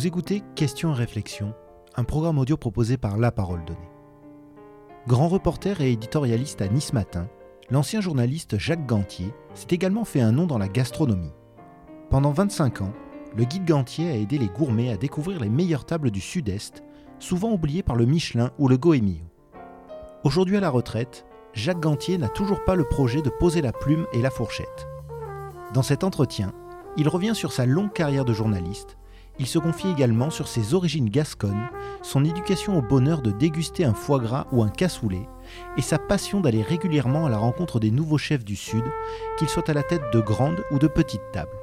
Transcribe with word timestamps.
Vous 0.00 0.06
écoutez 0.06 0.42
Questions 0.54 0.94
et 0.94 0.96
réflexions, 0.96 1.52
un 1.94 2.04
programme 2.04 2.38
audio 2.38 2.56
proposé 2.56 2.96
par 2.96 3.18
La 3.18 3.30
Parole 3.30 3.66
Donnée. 3.66 3.90
Grand 5.06 5.28
reporter 5.28 5.82
et 5.82 5.92
éditorialiste 5.92 6.62
à 6.62 6.68
Nice 6.68 6.94
Matin, 6.94 7.28
l'ancien 7.68 8.00
journaliste 8.00 8.56
Jacques 8.56 8.86
Gantier 8.86 9.34
s'est 9.52 9.66
également 9.68 10.06
fait 10.06 10.22
un 10.22 10.32
nom 10.32 10.46
dans 10.46 10.56
la 10.56 10.68
gastronomie. 10.68 11.34
Pendant 12.08 12.30
25 12.30 12.80
ans, 12.80 12.94
le 13.36 13.44
guide 13.44 13.66
Gantier 13.66 14.08
a 14.08 14.16
aidé 14.16 14.38
les 14.38 14.48
gourmets 14.48 14.90
à 14.90 14.96
découvrir 14.96 15.38
les 15.38 15.50
meilleures 15.50 15.84
tables 15.84 16.10
du 16.10 16.22
Sud-Est, 16.22 16.82
souvent 17.18 17.52
oubliées 17.52 17.82
par 17.82 17.96
le 17.96 18.06
Michelin 18.06 18.52
ou 18.58 18.68
le 18.68 18.78
Goemio. 18.78 19.26
Aujourd'hui 20.24 20.56
à 20.56 20.60
la 20.60 20.70
retraite, 20.70 21.26
Jacques 21.52 21.80
Gantier 21.80 22.16
n'a 22.16 22.30
toujours 22.30 22.64
pas 22.64 22.74
le 22.74 22.88
projet 22.88 23.20
de 23.20 23.28
poser 23.28 23.60
la 23.60 23.72
plume 23.72 24.06
et 24.14 24.22
la 24.22 24.30
fourchette. 24.30 24.88
Dans 25.74 25.82
cet 25.82 26.04
entretien, 26.04 26.54
il 26.96 27.06
revient 27.06 27.34
sur 27.34 27.52
sa 27.52 27.66
longue 27.66 27.92
carrière 27.92 28.24
de 28.24 28.32
journaliste. 28.32 28.96
Il 29.40 29.46
se 29.46 29.58
confie 29.58 29.88
également 29.88 30.28
sur 30.28 30.46
ses 30.46 30.74
origines 30.74 31.08
gasconnes, 31.08 31.70
son 32.02 32.26
éducation 32.26 32.76
au 32.76 32.82
bonheur 32.82 33.22
de 33.22 33.30
déguster 33.30 33.86
un 33.86 33.94
foie 33.94 34.18
gras 34.18 34.46
ou 34.52 34.62
un 34.62 34.68
cassoulet, 34.68 35.26
et 35.78 35.82
sa 35.82 35.98
passion 35.98 36.40
d'aller 36.40 36.60
régulièrement 36.60 37.24
à 37.24 37.30
la 37.30 37.38
rencontre 37.38 37.80
des 37.80 37.90
nouveaux 37.90 38.18
chefs 38.18 38.44
du 38.44 38.54
Sud, 38.54 38.84
qu'ils 39.38 39.48
soient 39.48 39.70
à 39.70 39.72
la 39.72 39.82
tête 39.82 40.02
de 40.12 40.20
grandes 40.20 40.62
ou 40.70 40.78
de 40.78 40.86
petites 40.88 41.32
tables. 41.32 41.56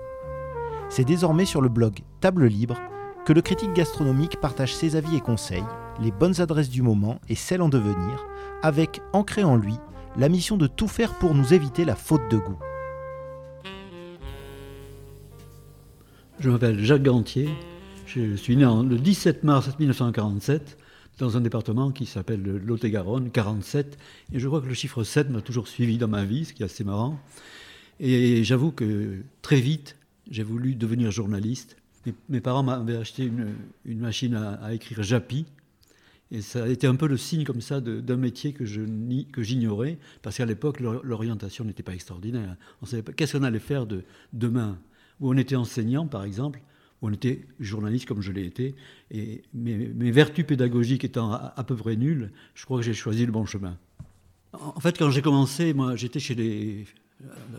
C'est 0.90 1.06
désormais 1.06 1.46
sur 1.46 1.62
le 1.62 1.70
blog 1.70 2.00
Table 2.20 2.48
Libre 2.48 2.80
que 3.26 3.34
le 3.34 3.44
critique 3.44 3.74
gastronomique 3.74 4.42
partage 4.42 4.74
ses 4.74 4.96
avis 4.96 5.16
et 5.16 5.22
conseils, 5.22 5.64
les 6.02 6.12
bonnes 6.12 6.42
adresses 6.42 6.72
du 6.72 6.82
moment 6.82 7.20
et 7.30 7.36
celles 7.36 7.62
en 7.62 7.70
devenir, 7.70 8.26
avec, 8.64 9.02
ancré 9.14 9.44
en 9.44 9.56
lui, 9.56 9.76
la 10.18 10.30
mission 10.30 10.58
de 10.58 10.66
tout 10.66 10.88
faire 10.88 11.14
pour 11.20 11.36
nous 11.36 11.54
éviter 11.54 11.86
la 11.86 11.96
faute 11.96 12.28
de 12.32 12.38
goût. 12.38 12.58
Je 16.40 16.52
m'appelle 16.52 16.84
Jacques 16.84 17.02
Gantier. 17.02 17.50
Je 18.06 18.36
suis 18.36 18.56
né 18.56 18.64
le 18.64 18.98
17 18.98 19.44
mars 19.44 19.70
1947 19.80 20.78
dans 21.18 21.36
un 21.36 21.42
département 21.42 21.92
qui 21.92 22.06
s'appelle 22.06 22.44
le 22.44 22.60
Lot-et-Garonne, 22.60 23.32
47. 23.32 23.98
Et 24.34 24.40
je 24.40 24.48
crois 24.48 24.62
que 24.62 24.68
le 24.68 24.76
chiffre 24.76 25.04
7 25.04 25.32
m'a 25.32 25.42
toujours 25.42 25.68
suivi 25.68 25.98
dans 25.98 26.08
ma 26.08 26.26
vie, 26.26 26.46
ce 26.46 26.54
qui 26.54 26.62
est 26.62 26.66
assez 26.66 26.84
marrant. 26.84 27.20
Et 28.00 28.44
j'avoue 28.44 28.72
que 28.72 29.24
très 29.42 29.60
vite, 29.60 29.96
j'ai 30.30 30.44
voulu 30.44 30.76
devenir 30.76 31.10
journaliste. 31.10 31.76
Mes, 32.30 32.40
parents 32.40 32.62
m'avaient 32.62 32.98
acheté 32.98 33.24
une, 33.86 34.00
machine 34.00 34.36
à, 34.36 34.76
écrire 34.76 35.02
Japi. 35.02 35.46
Et 36.30 36.42
ça 36.42 36.66
a 36.66 36.68
été 36.68 36.86
un 36.86 36.96
peu 36.96 37.08
le 37.08 37.18
signe 37.18 37.46
comme 37.46 37.62
ça 37.62 37.82
d'un 37.82 38.18
métier 38.18 38.54
que 38.54 38.64
j'ignorais, 39.44 39.98
parce 40.22 40.38
qu'à 40.38 40.46
l'époque, 40.46 40.82
l'orientation 40.82 41.66
n'était 41.66 41.84
pas 41.84 41.96
extraordinaire. 41.96 42.58
On 42.84 42.86
ne 42.86 42.92
savait 42.92 43.02
pas 43.02 43.14
qu'est-ce 43.14 43.36
qu'on 43.36 43.44
allait 43.44 43.58
faire 43.58 43.88
de 43.88 44.04
demain? 44.34 44.78
Où 45.20 45.32
on 45.32 45.38
était 45.38 45.56
enseignant, 45.56 46.08
par 46.08 46.24
exemple, 46.24 46.60
où 47.02 47.08
on 47.08 47.12
était 47.12 47.46
journaliste 47.60 48.08
comme 48.08 48.22
je 48.22 48.32
l'ai 48.32 48.46
été, 48.46 48.76
et 49.12 49.44
mes, 49.54 50.12
vertus 50.12 50.46
pédagogiques 50.46 51.04
étant 51.04 51.32
à, 51.32 51.64
peu 51.64 51.76
près 51.76 51.96
nulles, 51.96 52.32
je 52.56 52.66
crois 52.66 52.78
que 52.80 52.84
j'ai 52.84 52.94
choisi 52.94 53.26
le 53.26 53.32
bon 53.32 53.46
chemin. 53.46 53.78
En 54.54 54.80
fait, 54.80 54.98
quand 54.98 55.12
j'ai 55.12 55.22
commencé, 55.22 55.74
moi, 55.74 55.96
j'étais 55.96 56.20
chez 56.20 56.36
les 56.36 56.86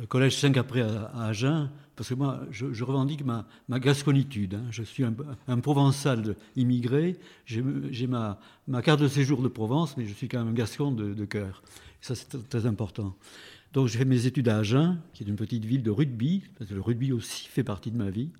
le 0.00 0.06
collège 0.06 0.36
5 0.36 0.56
après 0.56 0.82
à, 0.82 1.10
Agen, 1.24 1.70
parce 1.96 2.08
que 2.08 2.14
moi, 2.14 2.40
je, 2.50 2.84
revendique 2.84 3.24
ma, 3.24 3.44
gasconitude. 3.68 4.54
Hein. 4.54 4.64
Je 4.70 4.82
suis 4.82 5.04
un, 5.04 5.58
provençal 5.58 6.36
immigré, 6.56 7.16
j'ai 7.44 8.06
ma, 8.06 8.38
carte 8.82 9.00
de 9.00 9.08
séjour 9.08 9.42
de 9.42 9.48
Provence, 9.48 9.96
mais 9.96 10.06
je 10.06 10.14
suis 10.14 10.28
quand 10.28 10.38
même 10.38 10.48
un 10.48 10.52
gascon 10.52 10.92
de, 10.92 11.12
de 11.12 11.24
cœur. 11.24 11.62
Ça, 12.00 12.14
c'est 12.14 12.48
très 12.48 12.66
important. 12.66 13.16
Donc 13.72 13.88
j'ai 13.88 13.98
fait 13.98 14.04
mes 14.04 14.26
études 14.26 14.48
à 14.48 14.58
Agen, 14.58 14.98
qui 15.12 15.24
est 15.24 15.26
une 15.26 15.36
petite 15.36 15.64
ville 15.64 15.82
de 15.82 15.90
rugby, 15.90 16.42
parce 16.58 16.70
que 16.70 16.74
le 16.74 16.80
rugby 16.80 17.12
aussi 17.12 17.46
fait 17.48 17.64
partie 17.64 17.90
de 17.90 17.96
ma 17.96 18.10
vie. 18.10 18.30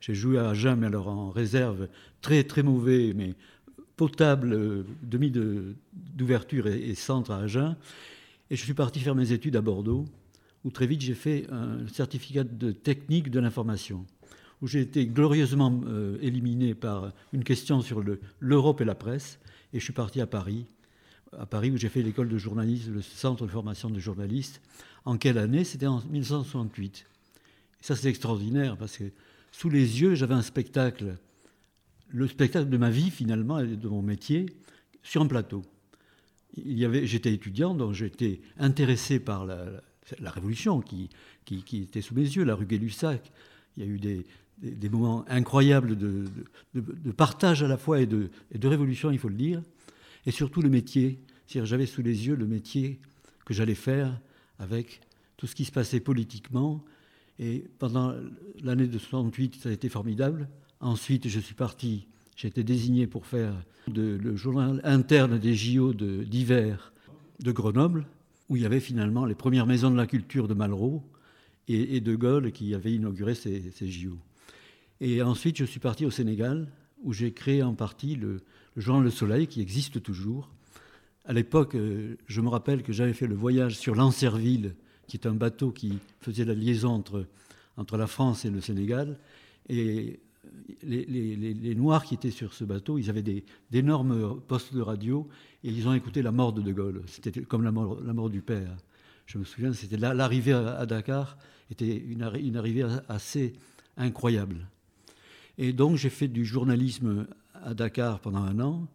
J'ai 0.00 0.14
joué 0.14 0.38
à 0.38 0.48
Agen, 0.48 0.76
mais 0.76 0.86
alors 0.86 1.08
en 1.08 1.30
réserve, 1.30 1.88
très 2.20 2.44
très 2.44 2.62
mauvais, 2.62 3.12
mais 3.14 3.34
potable, 3.96 4.52
euh, 4.52 4.82
demi 5.02 5.32
d'ouverture 5.94 6.66
et, 6.66 6.90
et, 6.90 6.94
centre 6.94 7.30
à 7.30 7.38
Agen. 7.38 7.76
Et 8.50 8.56
je 8.56 8.62
suis 8.62 8.74
parti 8.74 9.00
faire 9.00 9.14
mes 9.14 9.32
études 9.32 9.56
à 9.56 9.60
Bordeaux, 9.60 10.04
où 10.64 10.70
très 10.70 10.86
vite 10.86 11.00
j'ai 11.00 11.14
fait 11.14 11.46
un 11.50 11.86
certificat 11.88 12.44
de 12.44 12.72
technique 12.72 13.30
de 13.30 13.40
l'information, 13.40 14.04
où 14.60 14.66
j'ai 14.66 14.80
été 14.80 15.06
glorieusement 15.06 15.80
euh, 15.86 16.18
éliminé 16.20 16.74
par 16.74 17.12
une 17.32 17.44
question 17.44 17.80
sur 17.80 18.02
l'Europe 18.40 18.80
et 18.80 18.84
la 18.84 18.96
presse, 18.96 19.38
et 19.72 19.78
je 19.78 19.84
suis 19.84 19.92
parti 19.92 20.20
à 20.20 20.26
Paris 20.26 20.66
à 21.32 21.46
Paris 21.46 21.70
où 21.70 21.76
j'ai 21.76 21.88
fait 21.88 22.02
l'école 22.02 22.28
de 22.28 22.38
journalisme, 22.38 22.94
le 22.94 23.02
centre 23.02 23.46
de 23.46 23.50
formation 23.50 23.90
de 23.90 23.98
journalistes. 23.98 24.60
En 25.04 25.16
quelle 25.16 25.38
année? 25.38 25.64
C'était 25.64 25.86
en 25.86 26.02
1968. 26.10 27.06
ça, 27.80 27.96
c'est 27.96 28.08
extraordinaire 28.08 28.76
parce 28.76 28.96
que 28.96 29.04
sous 29.52 29.70
les 29.70 30.00
yeux, 30.00 30.14
j'avais 30.14 30.34
un 30.34 30.42
spectacle, 30.42 31.16
le 32.08 32.28
spectacle 32.28 32.68
de 32.68 32.76
ma 32.76 32.90
vie 32.90 33.10
finalement 33.10 33.58
et 33.58 33.76
de 33.76 33.88
mon 33.88 34.02
métier, 34.02 34.46
sur 35.02 35.22
un 35.22 35.26
plateau. 35.26 35.62
J'étais 36.56 37.32
étudiant, 37.32 37.74
donc 37.74 37.92
j'étais 37.92 38.40
intéressé 38.58 39.20
par 39.20 39.44
la, 39.44 39.66
révolution 40.30 40.80
qui, 40.80 41.10
était 41.72 42.00
sous 42.00 42.14
mes 42.14 42.22
yeux, 42.22 42.44
la 42.44 42.54
rue 42.54 42.66
Gay-Lussac. 42.66 43.30
Il 43.76 43.84
y 43.84 43.86
a 43.86 43.88
eu 43.88 43.98
des, 43.98 44.88
moments 44.88 45.24
incroyables 45.28 45.96
de, 45.96 46.24
partage 47.16 47.62
à 47.62 47.68
la 47.68 47.76
fois 47.76 48.00
et 48.00 48.06
de 48.06 48.30
révolution, 48.68 49.10
il 49.10 49.18
faut 49.18 49.28
le 49.28 49.34
dire 49.34 49.62
et 50.26 50.30
surtout 50.30 50.60
le 50.60 50.68
métier. 50.68 51.20
C'est-à-dire 51.46 51.66
j'avais 51.66 51.86
sous 51.86 52.02
les 52.02 52.26
yeux 52.26 52.34
le 52.34 52.46
métier 52.46 52.98
que 53.44 53.54
j'allais 53.54 53.76
faire 53.76 54.20
avec 54.58 55.00
tout 55.36 55.46
ce 55.46 55.54
qui 55.54 55.64
se 55.64 55.72
passait 55.72 56.00
politiquement. 56.00 56.84
Et 57.38 57.64
pendant 57.78 58.14
l'année 58.62 58.88
de 58.88 58.98
68, 58.98 59.56
ça 59.62 59.68
a 59.68 59.72
été 59.72 59.88
formidable. 59.88 60.48
Ensuite, 60.80 61.28
je 61.28 61.40
suis 61.40 61.54
parti, 61.54 62.06
j'ai 62.34 62.48
été 62.48 62.64
désigné 62.64 63.06
pour 63.06 63.26
faire 63.26 63.54
le 63.94 64.36
journal 64.36 64.80
interne 64.84 65.38
des 65.38 65.54
JO 65.54 65.94
d'hiver 65.94 66.92
de, 67.40 67.52
Grenoble, 67.52 68.06
où 68.48 68.56
il 68.56 68.62
y 68.62 68.66
avait 68.66 68.80
finalement 68.80 69.24
les 69.24 69.34
premières 69.34 69.66
maisons 69.66 69.90
de 69.90 69.96
la 69.96 70.06
culture 70.06 70.48
de 70.48 70.54
Malraux 70.54 71.02
et, 71.68 72.00
De 72.00 72.16
Gaulle 72.16 72.52
qui 72.52 72.74
avait 72.74 72.92
inauguré 72.92 73.34
ces, 73.34 73.70
ces 73.72 73.88
JO. 73.88 74.18
Et 75.00 75.22
ensuite, 75.22 75.58
je 75.58 75.64
suis 75.64 75.80
parti 75.80 76.06
au 76.06 76.10
Sénégal, 76.10 76.68
où 77.02 77.12
j'ai 77.12 77.32
créé 77.32 77.62
en 77.62 77.74
partie 77.74 78.16
le, 78.16 78.40
Jean 78.76 79.00
Le 79.00 79.10
Soleil, 79.10 79.46
qui 79.46 79.60
existe 79.60 80.02
toujours. 80.02 80.50
À 81.24 81.32
l'époque, 81.32 81.74
euh, 81.74 82.16
je 82.26 82.40
me 82.40 82.48
rappelle 82.48 82.82
que 82.82 82.92
j'avais 82.92 83.12
fait 83.12 83.26
le 83.26 83.34
voyage 83.34 83.76
sur 83.76 83.94
l'Ancerville, 83.94 84.74
qui 85.06 85.16
est 85.16 85.26
un 85.26 85.34
bateau 85.34 85.70
qui 85.70 85.98
faisait 86.20 86.44
la 86.44 86.54
liaison 86.54 86.90
entre, 86.90 87.26
entre 87.76 87.96
la 87.96 88.06
France 88.06 88.44
et 88.44 88.50
le 88.50 88.60
Sénégal. 88.60 89.18
Et 89.68 90.20
les, 90.82 91.74
Noirs 91.74 92.04
qui 92.04 92.14
étaient 92.14 92.30
sur 92.30 92.52
ce 92.54 92.64
bateau, 92.64 92.98
ils 92.98 93.10
avaient 93.10 93.24
d'énormes 93.70 94.40
postes 94.46 94.74
de 94.74 94.80
radio 94.80 95.28
et 95.64 95.68
ils 95.68 95.88
ont 95.88 95.94
écouté 95.94 96.22
la 96.22 96.32
mort 96.32 96.52
de 96.52 96.62
De 96.62 96.72
Gaulle. 96.72 97.02
C'était 97.06 97.42
comme 97.42 97.62
la 97.64 97.72
mort, 97.72 98.30
du 98.30 98.42
père. 98.42 98.76
Je 99.26 99.38
me 99.38 99.44
souviens, 99.44 99.72
c'était 99.72 99.96
l'arrivée 99.96 100.52
à 100.52 100.86
Dakar 100.86 101.36
était 101.70 101.96
une 101.96 102.22
arrivée 102.22 102.86
assez 103.08 103.54
incroyable. 103.96 104.68
Et 105.58 105.72
donc 105.72 105.96
j'ai 105.96 106.10
fait 106.10 106.28
du 106.28 106.44
journalisme 106.44 107.26
à 107.64 107.74
Dakar 107.74 108.20
pendant 108.20 108.42
un 108.42 108.60
an. 108.60 108.88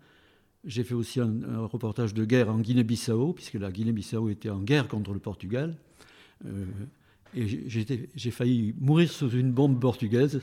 J'ai 0.63 0.83
fait 0.83 0.93
aussi 0.93 1.19
un, 1.19 1.65
reportage 1.65 2.13
de 2.13 2.23
guerre 2.23 2.49
en 2.49 2.59
Guinée-Bissau, 2.59 3.33
puisque 3.33 3.55
la 3.55 3.71
Guinée-Bissau 3.71 4.29
était 4.29 4.49
en 4.49 4.61
guerre 4.61 4.87
contre 4.87 5.13
le 5.13 5.19
Portugal. 5.19 5.75
Euh, 6.45 6.65
et 7.33 7.47
j'ai 7.47 8.31
failli 8.31 8.75
mourir 8.79 9.09
sous 9.09 9.29
une 9.29 9.51
bombe 9.51 9.79
portugaise 9.79 10.41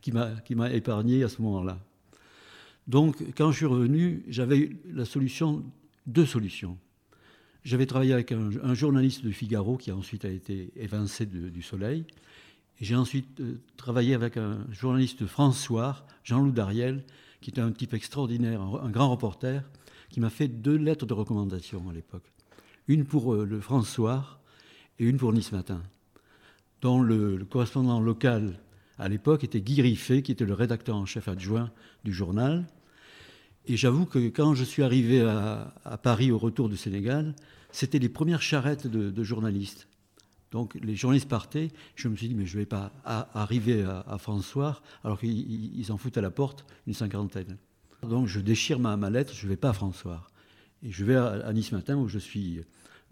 qui 0.00 0.12
m'a 0.12 0.72
épargné 0.72 1.24
à 1.24 1.28
ce 1.28 1.42
moment-là. 1.42 1.78
Donc, 2.86 3.16
quand 3.36 3.50
je 3.50 3.56
suis 3.56 3.66
revenu, 3.66 4.22
j'avais 4.28 4.70
la 4.92 5.04
solution, 5.04 5.64
deux 6.06 6.26
solutions. 6.26 6.78
J'avais 7.64 7.86
travaillé 7.86 8.12
avec 8.12 8.30
un, 8.30 8.74
journaliste 8.74 9.24
de 9.24 9.30
Figaro 9.30 9.76
qui 9.76 9.90
ensuite 9.90 10.24
a 10.24 10.28
été 10.28 10.70
évincé 10.76 11.24
du 11.24 11.62
Soleil. 11.62 12.04
J'ai 12.80 12.96
ensuite 12.96 13.40
euh, 13.40 13.60
travaillé 13.76 14.14
avec 14.14 14.36
un 14.36 14.66
journaliste 14.70 15.26
François, 15.26 16.04
Jean-Loup 16.24 16.50
Dariel, 16.50 17.04
qui 17.44 17.50
était 17.50 17.60
un 17.60 17.72
type 17.72 17.92
extraordinaire, 17.92 18.62
un, 18.62 18.88
grand 18.88 19.10
reporter, 19.10 19.62
qui 20.08 20.18
m'a 20.18 20.30
fait 20.30 20.48
deux 20.48 20.76
lettres 20.76 21.04
de 21.04 21.12
recommandation 21.12 21.90
à 21.90 21.92
l'époque. 21.92 22.32
Une 22.88 23.04
pour 23.04 23.34
euh, 23.34 23.44
le 23.44 23.60
François 23.60 24.40
et 24.98 25.04
une 25.04 25.18
pour 25.18 25.30
Nice 25.34 25.52
Matin, 25.52 25.82
dont 26.80 27.02
le, 27.02 27.44
correspondant 27.44 28.00
local 28.00 28.58
à 28.96 29.10
l'époque 29.10 29.44
était 29.44 29.60
Guy 29.60 29.82
Riffet, 29.82 30.22
qui 30.22 30.32
était 30.32 30.46
le 30.46 30.54
rédacteur 30.54 30.96
en 30.96 31.04
chef 31.04 31.28
adjoint 31.28 31.70
du 32.02 32.14
journal. 32.14 32.64
Et 33.66 33.76
j'avoue 33.76 34.06
que 34.06 34.30
quand 34.30 34.54
je 34.54 34.64
suis 34.64 34.82
arrivé 34.82 35.20
à, 35.20 36.00
Paris 36.02 36.32
au 36.32 36.38
retour 36.38 36.70
du 36.70 36.78
Sénégal, 36.78 37.34
c'était 37.72 37.98
les 37.98 38.08
premières 38.08 38.40
charrettes 38.40 38.86
de 38.86 39.22
journalistes. 39.22 39.86
Donc 40.54 40.78
les 40.80 40.94
journalistes 40.94 41.28
partaient. 41.28 41.72
Je 41.96 42.06
me 42.06 42.14
suis 42.14 42.28
dit, 42.28 42.34
mais 42.36 42.46
je 42.46 42.56
ne 42.56 42.62
vais 42.62 42.66
pas 42.66 42.92
arriver 43.04 43.82
à, 43.82 44.18
François 44.18 44.80
alors 45.02 45.18
qu'ils 45.18 45.90
en 45.90 45.96
foutent 45.96 46.16
à 46.16 46.20
la 46.20 46.30
porte 46.30 46.64
une 46.86 46.94
cinquantaine. 46.94 47.58
Donc 48.08 48.28
je 48.28 48.38
déchire 48.38 48.78
ma, 48.78 49.10
lettre, 49.10 49.34
je 49.34 49.46
ne 49.46 49.50
vais 49.50 49.56
pas 49.56 49.70
à 49.70 49.72
François. 49.72 50.22
Et 50.84 50.92
je 50.92 51.04
vais 51.04 51.16
à, 51.16 51.52
Nice 51.52 51.72
Matin 51.72 51.96
où 51.96 52.06
je 52.06 52.20
suis, 52.20 52.60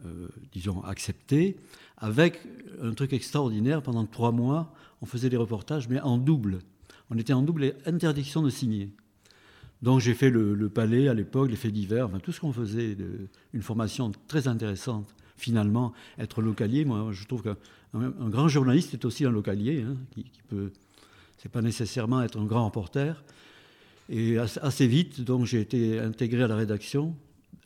euh, 0.06 0.28
disons, 0.52 0.84
accepté, 0.84 1.56
avec 1.96 2.38
un 2.80 2.94
truc 2.94 3.12
extraordinaire. 3.12 3.82
Pendant 3.82 4.06
trois 4.06 4.30
mois, 4.30 4.72
on 5.00 5.06
faisait 5.06 5.28
des 5.28 5.36
reportages, 5.36 5.88
mais 5.88 6.00
en 6.00 6.18
double. 6.18 6.60
on 7.10 7.18
était 7.18 7.32
en 7.32 7.42
double 7.42 7.74
interdiction 7.86 8.42
de 8.42 8.50
signer. 8.50 8.92
Donc 9.82 9.98
j'ai 9.98 10.14
fait 10.14 10.30
le, 10.30 10.68
palais 10.68 11.08
à 11.08 11.14
l'époque, 11.14 11.50
les 11.50 11.56
faits 11.56 11.72
divers, 11.72 12.06
enfin, 12.06 12.20
tout 12.20 12.30
ce 12.30 12.38
qu'on 12.38 12.52
faisait, 12.52 12.96
une 13.52 13.62
formation 13.62 14.12
très 14.28 14.46
intéressante. 14.46 15.12
Finalement, 15.42 15.92
être 16.20 16.40
localier, 16.40 16.84
moi 16.84 17.08
je 17.10 17.26
trouve 17.26 17.42
qu'un 17.42 17.56
un, 17.94 18.28
grand 18.28 18.46
journaliste 18.46 18.94
est 18.94 19.04
aussi 19.04 19.24
un 19.24 19.32
localier, 19.32 19.82
hein, 19.82 19.96
qui, 20.12 20.24
peut, 20.48 20.70
c'est 21.36 21.50
pas 21.50 21.62
nécessairement 21.62 22.22
être 22.22 22.38
un 22.38 22.44
grand 22.44 22.66
reporter. 22.66 23.24
Et 24.08 24.38
assez 24.38 24.86
vite, 24.86 25.20
donc 25.20 25.46
j'ai 25.46 25.60
été 25.60 25.98
intégré 25.98 26.44
à 26.44 26.46
la 26.46 26.54
rédaction, 26.54 27.16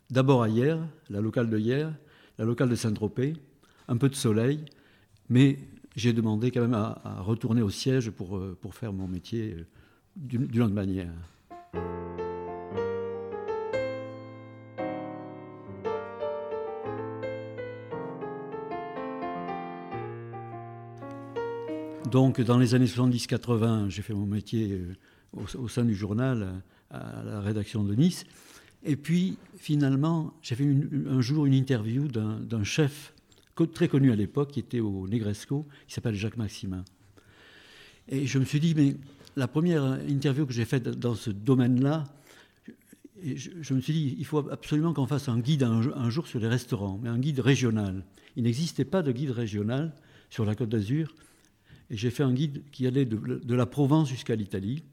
d'abord 0.09 0.41
à 0.41 0.49
Hier, 0.49 0.79
la 1.11 1.21
locale 1.21 1.51
de 1.51 1.59
Hier, 1.59 1.93
la 2.39 2.45
locale 2.45 2.69
de 2.69 2.75
Saint-Tropez, 2.75 3.33
un 3.87 3.97
peu 3.97 4.09
de 4.09 4.15
soleil, 4.15 4.65
mais 5.29 5.59
j'ai 5.95 6.13
demandé 6.13 6.49
quand 6.49 6.61
même 6.61 6.73
à, 6.73 7.21
retourner 7.21 7.61
au 7.61 7.69
siège 7.69 8.09
pour, 8.09 8.37
euh, 8.37 8.57
pour 8.59 8.73
faire 8.73 8.91
mon 8.91 9.07
métier 9.07 9.55
euh, 9.55 9.65
d'une 10.15 10.63
autre 10.63 10.73
manière. 10.73 11.13
Donc, 22.11 22.41
dans 22.41 22.57
les 22.57 22.75
années 22.75 22.85
70-80, 22.85 23.89
j'ai 23.89 24.01
fait 24.01 24.13
mon 24.13 24.25
métier 24.25 24.71
euh, 24.71 25.43
au, 25.57 25.67
sein 25.67 25.83
du 25.83 25.95
journal 25.95 26.61
à 26.89 27.23
la 27.23 27.41
rédaction 27.41 27.83
de 27.83 27.93
Nice. 27.95 28.23
Et 28.83 28.95
puis, 28.95 29.37
finalement, 29.57 30.33
j'ai 30.41 30.55
fait 30.55 30.67
un 31.09 31.21
jour 31.21 31.45
une 31.45 31.53
interview 31.53 32.07
d'un 32.07 32.63
chef 32.63 33.13
très 33.65 33.87
connu 33.87 34.11
à 34.11 34.15
l'époque, 34.15 34.51
qui 34.51 34.59
était 34.59 34.79
au 34.79 35.07
Negresco, 35.07 35.65
qui 35.87 35.93
s'appelle 35.93 36.15
Jacques 36.15 36.37
Maximin. 36.37 36.85
Et 38.07 38.27
je 38.27 38.39
me 38.39 38.45
suis 38.45 38.59
dit, 38.59 38.73
mais 38.75 38.95
la 39.35 39.47
première 39.47 39.99
interview 40.07 40.45
que 40.45 40.53
j'ai 40.53 40.65
faite 40.65 40.87
dans 40.87 41.15
ce 41.15 41.29
domaine-là, 41.29 42.05
je, 43.23 43.73
me 43.73 43.81
suis 43.81 43.93
dit, 43.93 44.15
il 44.19 44.25
faut 44.25 44.47
absolument 44.49 44.93
qu'on 44.93 45.07
fasse 45.07 45.27
un 45.27 45.39
guide 45.39 45.63
un, 45.63 46.09
jour 46.09 46.27
sur 46.27 46.39
les 46.39 46.47
restaurants, 46.47 46.99
mais 47.01 47.09
un 47.09 47.17
guide 47.17 47.39
régional. 47.39 48.03
Il 48.35 48.43
n'existait 48.43 48.85
pas 48.85 49.01
de 49.01 49.11
guide 49.11 49.31
régional 49.31 49.93
sur 50.29 50.45
la 50.45 50.55
Côte 50.55 50.69
d'Azur. 50.69 51.13
Et 51.89 51.97
j'ai 51.97 52.09
fait 52.09 52.23
un 52.23 52.33
guide 52.33 52.63
qui 52.71 52.85
allait 52.85 53.05
de, 53.05 53.53
la 53.53 53.65
Provence 53.65 54.09
jusqu'à 54.09 54.35
l'Italie. 54.35 54.83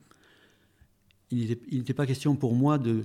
Il 1.30 1.58
n'était 1.72 1.94
pas 1.94 2.06
question 2.06 2.36
pour 2.36 2.54
moi 2.54 2.78
de, 2.78 3.04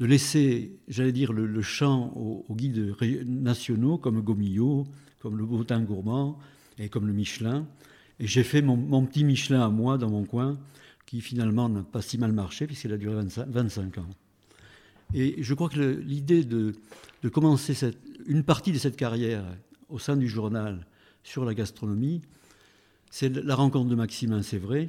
laisser, 0.00 0.76
j'allais 0.88 1.12
dire, 1.12 1.32
le, 1.32 1.62
champ 1.62 2.12
aux, 2.14 2.54
guides 2.54 2.94
nationaux 3.26 3.98
comme 3.98 4.20
Gomillot, 4.20 4.86
comme 5.20 5.38
le 5.38 5.46
Boutin 5.46 5.80
Gourmand 5.80 6.38
et 6.78 6.88
comme 6.88 7.06
le 7.06 7.12
Michelin. 7.12 7.66
Et 8.18 8.26
j'ai 8.26 8.42
fait 8.42 8.62
mon, 8.62 9.06
petit 9.06 9.24
Michelin 9.24 9.62
à 9.64 9.68
moi 9.68 9.96
dans 9.96 10.10
mon 10.10 10.24
coin, 10.24 10.58
qui 11.06 11.20
finalement 11.20 11.68
n'a 11.68 11.82
pas 11.82 12.02
si 12.02 12.18
mal 12.18 12.32
marché 12.32 12.66
puisqu'il 12.66 12.92
a 12.92 12.98
duré 12.98 13.14
25, 13.14 13.98
ans. 13.98 14.08
Et 15.14 15.42
je 15.42 15.54
crois 15.54 15.68
que 15.68 15.80
l'idée 15.80 16.44
de, 16.44 16.74
commencer 17.32 17.74
une 18.26 18.42
partie 18.42 18.72
de 18.72 18.78
cette 18.78 18.96
carrière 18.96 19.44
au 19.88 19.98
sein 19.98 20.16
du 20.16 20.28
journal 20.28 20.86
sur 21.22 21.44
la 21.44 21.54
gastronomie, 21.54 22.22
c'est 23.12 23.28
la 23.28 23.54
rencontre 23.54 23.90
de 23.90 23.94
Maximin, 23.94 24.42
c'est 24.42 24.58
vrai, 24.58 24.88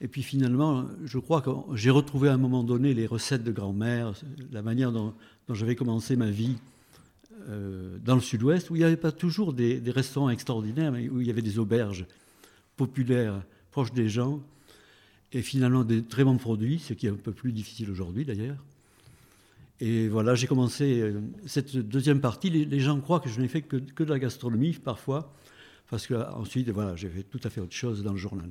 et 0.00 0.06
puis 0.06 0.22
finalement, 0.22 0.86
je 1.04 1.18
crois 1.18 1.40
que 1.40 1.50
j'ai 1.74 1.90
retrouvé 1.90 2.28
à 2.28 2.34
un 2.34 2.38
moment 2.38 2.62
donné 2.62 2.94
les 2.94 3.06
recettes 3.06 3.42
de 3.42 3.50
grand-mère, 3.50 4.12
la 4.52 4.62
manière 4.62 4.92
dont, 4.92 5.12
j'avais 5.50 5.74
commencé 5.74 6.14
ma 6.14 6.30
vie 6.30 6.56
euh, 7.48 7.98
dans 8.04 8.14
le 8.14 8.20
sud-ouest, 8.20 8.70
où 8.70 8.76
il 8.76 8.78
n'y 8.78 8.84
avait 8.84 8.96
pas 8.96 9.10
toujours 9.10 9.52
des, 9.52 9.82
restaurants 9.88 10.30
extraordinaires, 10.30 10.92
mais 10.92 11.08
où 11.08 11.20
il 11.20 11.26
y 11.26 11.30
avait 11.30 11.42
des 11.42 11.58
auberges 11.58 12.06
populaires 12.76 13.42
proches 13.72 13.92
des 13.92 14.08
gens, 14.08 14.40
et 15.32 15.42
finalement 15.42 15.82
des 15.82 16.04
très 16.04 16.22
bons 16.22 16.38
produits, 16.38 16.78
ce 16.78 16.94
qui 16.94 17.08
est 17.08 17.10
un 17.10 17.14
peu 17.14 17.32
plus 17.32 17.50
difficile 17.50 17.90
aujourd'hui 17.90 18.24
d'ailleurs. 18.24 18.62
Et 19.80 20.06
voilà, 20.06 20.36
j'ai 20.36 20.46
commencé 20.46 21.00
euh, 21.00 21.20
cette 21.46 21.76
deuxième 21.76 22.20
partie. 22.20 22.48
Les, 22.48 22.80
gens 22.80 23.00
croient 23.00 23.18
que 23.18 23.28
je 23.28 23.40
n'ai 23.40 23.48
fait 23.48 23.62
que, 23.62 23.76
de 23.76 24.08
la 24.08 24.20
gastronomie 24.20 24.72
parfois, 24.74 25.34
parce 25.88 26.06
qu'ensuite, 26.06 26.68
voilà, 26.70 26.96
j'ai 26.96 27.08
fait 27.08 27.22
tout 27.22 27.40
à 27.44 27.50
fait 27.50 27.60
autre 27.60 27.74
chose 27.74 28.02
dans 28.02 28.12
le 28.12 28.18
journal. 28.18 28.50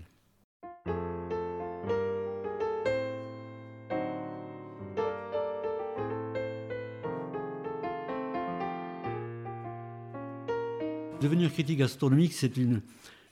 devenir 11.25 11.51
critique 11.51 11.79
gastronomique, 11.79 12.33
c'est 12.33 12.55
une, 12.57 12.81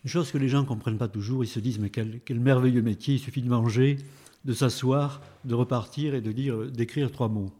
chose 0.05 0.31
que 0.31 0.37
les 0.37 0.49
gens 0.49 0.61
ne 0.61 0.67
comprennent 0.67 0.97
pas 0.97 1.07
toujours. 1.07 1.43
Ils 1.43 1.47
se 1.47 1.59
disent, 1.59 1.79
mais 1.79 1.89
quel, 1.89 2.39
merveilleux 2.39 2.81
métier, 2.81 3.15
il 3.15 3.19
suffit 3.19 3.41
de 3.41 3.49
manger, 3.49 3.97
de 4.45 4.53
s'asseoir, 4.53 5.21
de 5.45 5.53
repartir 5.53 6.15
et 6.15 6.21
de 6.21 6.31
dire, 6.31 6.71
d'écrire 6.71 7.11
trois 7.11 7.29
mots. 7.29 7.51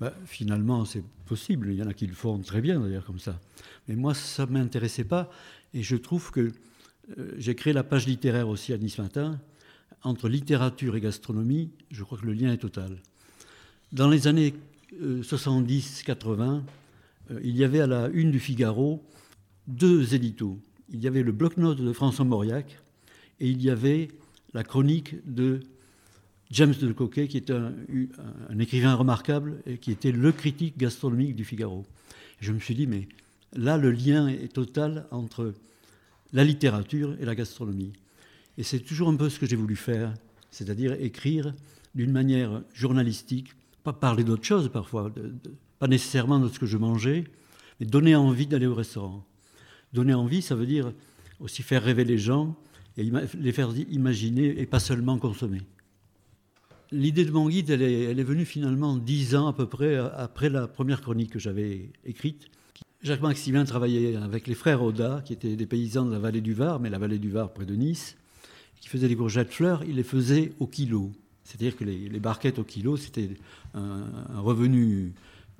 Ben, 0.00 0.12
finalement, 0.24 0.84
c'est 0.84 1.04
possible. 1.26 1.68
Il 1.70 1.76
y 1.76 1.82
en 1.82 1.86
a 1.86 1.94
qui 1.94 2.06
le 2.06 2.14
font 2.14 2.38
très 2.38 2.60
bien, 2.60 2.80
d'ailleurs, 2.80 3.04
comme 3.04 3.18
ça. 3.18 3.38
Mais 3.86 3.96
moi, 3.96 4.14
ça 4.14 4.46
ne 4.46 4.52
m'intéressait 4.52 5.04
pas. 5.04 5.30
Et 5.74 5.82
je 5.82 5.96
trouve 5.96 6.30
que 6.30 6.52
euh, 7.18 7.32
j'ai 7.36 7.54
créé 7.54 7.72
la 7.72 7.84
page 7.84 8.06
littéraire 8.06 8.48
aussi 8.48 8.72
à 8.72 8.78
Nice 8.78 8.98
Matin. 8.98 9.38
Entre 10.02 10.28
littérature 10.28 10.96
et 10.96 11.00
gastronomie, 11.00 11.70
je 11.90 12.02
crois 12.02 12.18
que 12.18 12.24
le 12.24 12.32
lien 12.32 12.52
est 12.52 12.58
total. 12.58 12.96
Dans 13.92 14.08
les 14.08 14.26
années 14.26 14.54
70-80, 14.94 16.40
euh, 16.40 16.60
euh, 17.32 17.40
il 17.44 17.56
y 17.56 17.64
avait 17.64 17.80
à 17.80 17.86
la 17.86 18.08
une 18.08 18.30
du 18.30 18.40
Figaro 18.40 19.04
deux 19.66 20.14
éditos. 20.14 20.58
Il 20.88 21.00
y 21.00 21.06
avait 21.06 21.22
le 21.22 21.32
bloc-notes 21.32 21.80
de 21.80 21.92
François 21.92 22.24
Mauriac 22.24 22.78
et 23.38 23.48
il 23.48 23.62
y 23.62 23.68
avait 23.68 24.08
la 24.54 24.64
chronique 24.64 25.16
de 25.26 25.60
James 26.50 26.74
de 26.74 26.92
Coquet, 26.92 27.28
qui 27.28 27.36
est 27.36 27.50
un, 27.50 27.72
écrivain 28.58 28.94
remarquable 28.94 29.62
et 29.66 29.78
qui 29.78 29.92
était 29.92 30.10
le 30.10 30.32
critique 30.32 30.76
gastronomique 30.76 31.36
du 31.36 31.44
Figaro. 31.44 31.86
je 32.40 32.52
me 32.52 32.58
suis 32.58 32.74
dit, 32.74 32.88
mais 32.88 33.06
là, 33.54 33.76
le 33.76 33.92
lien 33.92 34.26
est 34.26 34.52
total 34.52 35.06
entre 35.12 35.54
la 36.32 36.44
littérature 36.44 37.16
et 37.20 37.24
la 37.24 37.34
gastronomie. 37.36 37.92
Et 38.58 38.64
c'est 38.64 38.80
toujours 38.80 39.08
un 39.08 39.16
peu 39.16 39.28
ce 39.28 39.38
que 39.38 39.46
j'ai 39.46 39.56
voulu 39.56 39.76
faire, 39.76 40.12
c'est-à-dire 40.50 40.94
écrire 41.00 41.54
d'une 41.94 42.10
manière 42.10 42.62
journalistique, 42.74 43.54
pas 43.84 43.92
parler 43.92 44.24
d'autre 44.24 44.44
chose 44.44 44.70
parfois, 44.72 45.12
pas 45.78 45.86
nécessairement 45.86 46.40
de 46.40 46.48
ce 46.48 46.58
que 46.58 46.66
je 46.66 46.76
mangeais, 46.76 47.24
mais 47.78 47.86
donner 47.86 48.16
envie 48.16 48.46
d'aller 48.46 48.66
au 48.66 48.74
restaurant. 48.74 49.24
Donner 49.92 50.14
envie, 50.14 50.42
ça 50.42 50.56
veut 50.56 50.66
dire 50.66 50.92
aussi 51.38 51.62
faire 51.62 51.82
rêver 51.82 52.04
les 52.04 52.18
gens 52.18 52.56
et 52.96 53.08
les 53.38 53.52
faire 53.52 53.70
imaginer 53.88 54.60
et 54.60 54.66
pas 54.66 54.80
seulement 54.80 55.18
consommer. 55.18 55.62
L'idée 56.92 57.24
de 57.24 57.30
mon 57.30 57.48
guide, 57.48 57.70
elle 57.70 57.82
est, 57.82 58.24
venue 58.24 58.44
finalement 58.44 58.96
dix 58.96 59.36
ans 59.36 59.46
à 59.46 59.52
peu 59.52 59.66
près 59.66 59.96
après 59.96 60.48
la 60.48 60.66
première 60.66 61.00
chronique 61.00 61.30
que 61.30 61.38
j'avais 61.38 61.88
écrite. 62.04 62.48
Jacques 63.02 63.22
Maximin 63.22 63.64
travaillait 63.64 64.16
avec 64.16 64.48
les 64.48 64.54
frères 64.54 64.82
Oda, 64.82 65.22
qui 65.24 65.32
étaient 65.32 65.54
des 65.54 65.66
paysans 65.66 66.04
de 66.04 66.10
la 66.10 66.18
vallée 66.18 66.40
du 66.40 66.52
Var, 66.52 66.80
mais 66.80 66.90
la 66.90 66.98
vallée 66.98 67.20
du 67.20 67.30
Var 67.30 67.52
près 67.52 67.64
de 67.64 67.74
Nice, 67.74 68.16
qui 68.80 68.88
faisaient 68.88 69.06
des 69.06 69.14
courgettes 69.14 69.52
fleurs, 69.52 69.84
il 69.84 69.96
les 69.96 70.02
faisait 70.02 70.52
au 70.58 70.66
kilo. 70.66 71.12
C'est-à-dire 71.44 71.76
que 71.76 71.84
les, 71.84 72.20
barquettes 72.20 72.58
au 72.58 72.64
kilo, 72.64 72.96
c'était 72.96 73.30
un, 73.74 74.04
revenu 74.36 75.12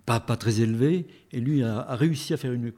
pas, 0.07 0.19
très 0.21 0.61
élevé, 0.61 1.07
et 1.31 1.41
lui 1.41 1.63
a, 1.63 1.95
réussi 1.95 2.35
à 2.35 2.39
faire 2.39 2.53
une, 2.53 2.73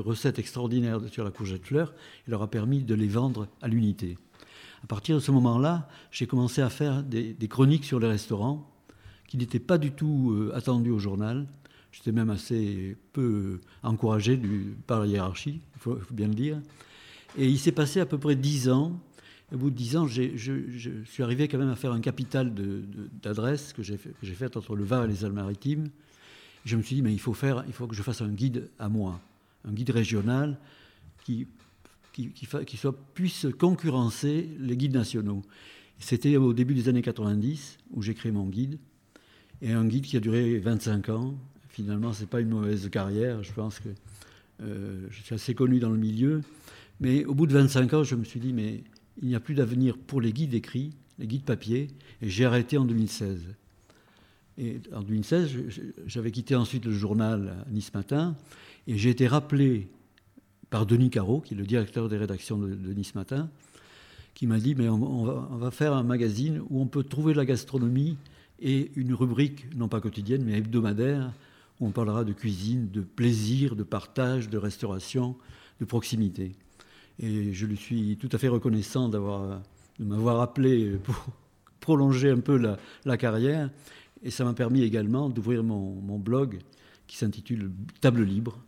recette 0.00 0.40
extraordinaire 0.40 1.00
sur 1.08 1.22
la 1.22 1.30
courgette 1.30 1.64
fleur, 1.64 1.94
et 2.26 2.30
leur 2.32 2.42
a 2.42 2.50
permis 2.50 2.82
de 2.82 2.94
les 2.96 3.06
vendre 3.06 3.46
à 3.60 3.68
l'unité. 3.68 4.18
À 4.82 4.86
partir 4.86 5.16
de 5.16 5.20
ce 5.20 5.30
moment-là, 5.30 5.88
j'ai 6.10 6.26
commencé 6.26 6.60
à 6.60 6.70
faire 6.70 7.02
des, 7.02 7.36
chroniques 7.48 7.84
sur 7.84 8.00
les 8.00 8.08
restaurants, 8.08 8.68
qui 9.28 9.36
n'étaient 9.36 9.60
pas 9.60 9.78
du 9.78 9.92
tout 9.92 10.32
euh, 10.32 10.52
attendues 10.54 10.90
au 10.90 10.98
journal. 10.98 11.46
J'étais 11.90 12.12
même 12.12 12.30
assez 12.30 12.96
peu 13.12 13.60
encouragé 13.82 14.40
par 14.86 15.00
la 15.00 15.06
hiérarchie, 15.06 15.60
il 15.74 15.80
faut, 15.80 15.98
bien 16.10 16.28
le 16.28 16.34
dire. 16.34 16.60
Et 17.38 17.46
il 17.46 17.58
s'est 17.58 17.72
passé 17.72 18.00
à 18.00 18.06
peu 18.06 18.18
près 18.18 18.36
dix 18.36 18.68
ans. 18.68 18.98
Au 19.52 19.56
bout 19.56 19.70
de 19.70 19.76
dix 19.76 19.96
ans, 19.96 20.06
je, 20.06 20.36
suis 21.04 21.22
arrivé 21.22 21.48
quand 21.48 21.58
même 21.58 21.70
à 21.70 21.76
faire 21.76 21.92
un 21.92 22.00
capital 22.00 22.52
d'adresses 23.22 23.72
que 23.72 23.82
j'ai 23.82 23.96
fait, 23.96 24.56
entre 24.56 24.76
le 24.76 24.84
Var 24.84 25.04
et 25.04 25.08
les 25.08 25.24
Alpes-Maritimes 25.24 25.90
je 26.64 26.76
me 26.76 26.82
suis 26.82 27.00
dit, 27.00 27.10
il 27.10 27.20
faut, 27.20 27.34
faire, 27.34 27.64
il 27.66 27.72
faut 27.72 27.86
que 27.86 27.94
je 27.94 28.02
fasse 28.02 28.20
un 28.20 28.28
guide 28.28 28.68
à 28.78 28.88
moi, 28.88 29.20
un 29.66 29.72
guide 29.72 29.90
régional 29.90 30.58
qui, 31.24 31.46
qui, 32.12 32.30
qui, 32.30 32.46
puisse 33.14 33.46
concurrencer 33.58 34.48
les 34.58 34.76
guides 34.76 34.94
nationaux. 34.94 35.42
C'était 35.98 36.36
au 36.36 36.52
début 36.52 36.74
des 36.74 36.88
années 36.88 37.02
90 37.02 37.78
où 37.92 38.02
j'ai 38.02 38.14
créé 38.14 38.32
mon 38.32 38.46
guide, 38.46 38.78
et 39.60 39.72
un 39.72 39.86
guide 39.86 40.04
qui 40.04 40.16
a 40.16 40.20
duré 40.20 40.58
25 40.58 41.08
ans. 41.10 41.34
Finalement, 41.68 42.12
ce 42.12 42.22
n'est 42.22 42.26
pas 42.26 42.40
une 42.40 42.50
mauvaise 42.50 42.88
carrière, 42.90 43.42
je 43.42 43.52
pense 43.52 43.78
que 43.78 43.88
euh, 44.62 45.06
je 45.10 45.22
suis 45.22 45.34
assez 45.34 45.54
connu 45.54 45.78
dans 45.78 45.90
le 45.90 45.98
milieu. 45.98 46.42
Mais 47.00 47.24
au 47.24 47.34
bout 47.34 47.46
de 47.46 47.54
25 47.54 47.94
ans, 47.94 48.04
je 48.04 48.14
me 48.14 48.24
suis 48.24 48.40
dit, 48.40 48.52
mais 48.52 48.82
il 49.20 49.28
n'y 49.28 49.34
a 49.34 49.40
plus 49.40 49.54
d'avenir 49.54 49.96
pour 49.96 50.20
les 50.20 50.32
guides 50.32 50.54
écrits, 50.54 50.92
les 51.18 51.26
guides 51.26 51.44
papier, 51.44 51.88
et 52.20 52.28
j'ai 52.28 52.44
arrêté 52.44 52.76
en 52.78 52.84
2016. 52.84 53.40
Et 54.58 54.80
en 54.94 55.02
2016, 55.02 55.50
j'avais 56.06 56.30
quitté 56.30 56.54
ensuite 56.54 56.84
le 56.84 56.92
journal 56.92 57.64
Nice 57.70 57.92
Matin 57.94 58.36
et 58.86 58.98
j'ai 58.98 59.10
été 59.10 59.26
rappelé 59.26 59.88
par 60.72 60.86
Denis 60.86 61.10
Caro, 61.10 61.42
qui 61.42 61.52
est 61.52 61.56
le 61.56 61.66
directeur 61.66 62.08
des 62.08 62.16
rédactions 62.16 62.56
de, 62.56 62.94
Nice 62.94 63.14
Matin, 63.14 63.50
qui 64.32 64.46
m'a 64.46 64.58
dit 64.58 64.74
mais 64.74 64.88
on, 64.88 65.24
va, 65.58 65.70
faire 65.70 65.92
un 65.92 66.02
magazine 66.02 66.62
où 66.70 66.80
on 66.80 66.86
peut 66.86 67.04
trouver 67.04 67.34
la 67.34 67.44
gastronomie 67.44 68.16
et 68.58 68.90
une 68.96 69.12
rubrique, 69.12 69.66
non 69.76 69.88
pas 69.88 70.00
quotidienne, 70.00 70.42
mais 70.44 70.56
hebdomadaire, 70.56 71.30
où 71.78 71.86
on 71.86 71.90
parlera 71.90 72.24
de 72.24 72.32
cuisine, 72.32 72.88
de 72.90 73.02
plaisir, 73.02 73.76
de 73.76 73.82
partage, 73.82 74.48
de 74.48 74.56
restauration, 74.56 75.36
de 75.78 75.84
proximité. 75.84 76.52
Et 77.20 77.52
je 77.52 77.66
lui 77.66 77.76
suis 77.76 78.16
tout 78.16 78.30
à 78.32 78.38
fait 78.38 78.48
reconnaissant 78.48 79.10
de 79.10 79.18
m'avoir 79.98 80.40
appelé 80.40 80.92
pour 81.04 81.26
prolonger 81.80 82.30
un 82.30 82.40
peu 82.40 82.58
la, 83.04 83.16
carrière. 83.18 83.68
Et 84.22 84.30
ça 84.30 84.44
m'a 84.44 84.54
permis 84.54 84.80
également 84.84 85.28
d'ouvrir 85.28 85.62
mon 85.62 86.18
blog 86.18 86.60
qui 87.06 87.18
s'intitule 87.18 87.70
Table 88.00 88.22
libre, 88.22 88.58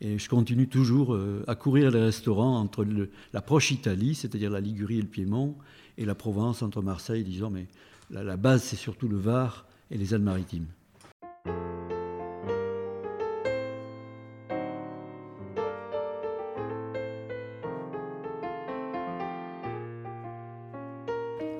et 0.00 0.18
je 0.18 0.28
continue 0.28 0.68
toujours 0.68 1.14
euh, 1.14 1.42
à 1.46 1.54
courir 1.54 1.90
les 1.90 2.02
restaurants 2.02 2.58
entre 2.58 2.86
la 3.32 3.40
proche 3.40 3.70
Italie, 3.70 4.14
c'est-à-dire 4.14 4.50
la 4.50 4.60
Ligurie 4.60 4.98
et 4.98 5.02
le 5.02 5.08
Piémont, 5.08 5.56
et 5.96 6.04
la 6.04 6.14
Provence 6.14 6.62
entre 6.62 6.82
Marseille, 6.82 7.24
disons, 7.24 7.50
mais 7.50 7.66
la, 8.10 8.36
base 8.36 8.62
c'est 8.62 8.76
surtout 8.76 9.08
le 9.08 9.16
Var 9.16 9.66
et 9.90 9.96
les 9.96 10.12
Alpes-Maritimes. 10.12 10.66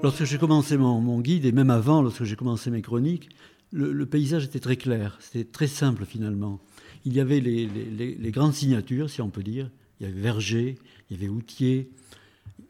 Lorsque 0.02 0.24
j'ai 0.24 0.38
commencé 0.38 0.76
mon, 0.76 1.20
guide, 1.20 1.46
et 1.46 1.52
même 1.52 1.70
avant, 1.70 2.02
lorsque 2.02 2.22
j'ai 2.24 2.36
commencé 2.36 2.70
mes 2.70 2.82
chroniques, 2.82 3.30
le 3.72 4.06
paysage 4.06 4.44
était 4.44 4.60
très 4.60 4.76
clair, 4.76 5.16
c'était 5.20 5.50
très 5.50 5.66
simple 5.66 6.04
finalement 6.04 6.60
il 7.04 7.14
y 7.14 7.20
avait 7.20 7.40
les, 7.40 8.30
grandes 8.30 8.54
signatures, 8.54 9.10
si 9.10 9.20
on 9.20 9.30
peut 9.30 9.42
dire. 9.42 9.70
Il 10.00 10.06
y 10.06 10.10
avait 10.10 10.20
Verger, 10.20 10.76
il 11.10 11.16
y 11.16 11.20
avait 11.20 11.28
Outier, 11.28 11.90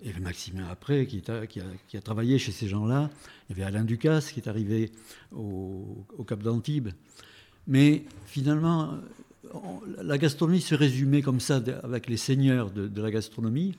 il 0.01 0.09
y 0.09 0.11
avait 0.11 0.21
Maximin 0.21 0.67
après, 0.71 1.07
qui, 1.07 1.23
a, 1.29 2.01
travaillé 2.01 2.39
chez 2.39 2.53
ces 2.53 2.69
gens-là. 2.69 3.11
Il 3.49 3.57
y 3.57 3.61
avait 3.61 3.69
Alain 3.69 3.85
Ducasse, 3.85 4.33
qui 4.33 4.41
est 4.41 4.49
arrivé 4.49 4.93
au, 5.35 6.05
Cap 6.27 6.43
d'Antibes. 6.43 6.91
Mais 7.67 8.05
finalement, 8.27 8.99
la 10.03 10.19
gastronomie 10.19 10.61
se 10.61 10.75
résumait 10.75 11.23
comme 11.23 11.41
ça 11.41 11.63
avec 11.83 12.09
les 12.09 12.17
seigneurs 12.17 12.71
de, 12.71 13.01
la 13.01 13.11
gastronomie. 13.11 13.75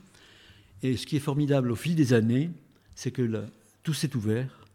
Et 0.83 0.97
ce 0.97 1.07
qui 1.07 1.15
est 1.15 1.21
formidable 1.21 1.71
au 1.71 1.75
fil 1.75 1.95
des 1.95 2.13
années, 2.13 2.49
c'est 2.95 3.11
que 3.11 3.43
tout 3.83 3.93
s'est 3.93 4.15
ouvert. 4.15 4.65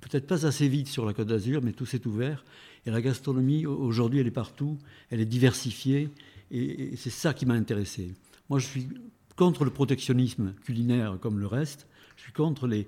Peut-être 0.00 0.26
pas 0.26 0.46
assez 0.46 0.68
vite 0.68 0.88
sur 0.88 1.06
la 1.06 1.14
Côte 1.14 1.28
d'Azur, 1.28 1.62
mais 1.62 1.72
tout 1.72 1.86
s'est 1.86 2.06
ouvert. 2.06 2.44
Et 2.86 2.90
la 2.90 3.00
gastronomie, 3.00 3.66
aujourd'hui, 3.66 4.20
elle 4.20 4.26
est 4.26 4.32
partout, 4.32 4.78
elle 5.10 5.20
est 5.20 5.26
diversifiée, 5.26 6.10
et, 6.50 6.96
c'est 6.96 7.10
ça 7.10 7.32
qui 7.32 7.46
m'a 7.46 7.54
intéressé. 7.54 8.12
Moi, 8.50 8.58
je 8.58 8.66
suis 8.66 8.88
contre 9.36 9.64
le 9.64 9.70
protectionnisme 9.70 10.54
culinaire 10.64 11.18
comme 11.20 11.38
le 11.38 11.46
reste, 11.46 11.86
je 12.16 12.22
suis 12.22 12.32
contre 12.32 12.66
les 12.66 12.86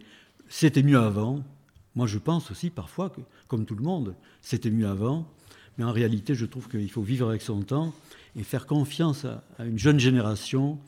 c'était 0.48 0.82
mieux 0.82 0.98
avant. 0.98 1.42
Moi, 1.94 2.06
je 2.06 2.18
pense 2.18 2.50
aussi 2.50 2.70
parfois 2.70 3.10
que, 3.10 3.20
comme 3.48 3.64
tout 3.64 3.76
le 3.76 3.82
monde, 3.82 4.14
c'était 4.42 4.70
mieux 4.70 4.86
avant, 4.86 5.26
mais 5.78 5.84
en 5.84 5.92
réalité, 5.92 6.34
je 6.34 6.46
trouve 6.46 6.68
qu'il 6.68 6.90
faut 6.90 7.02
vivre 7.02 7.28
avec 7.28 7.42
son 7.42 7.62
temps 7.62 7.94
et 8.36 8.42
faire 8.42 8.66
confiance 8.66 9.24
à, 9.24 9.42
une 9.64 9.78
jeune 9.78 9.98
génération. 9.98 10.78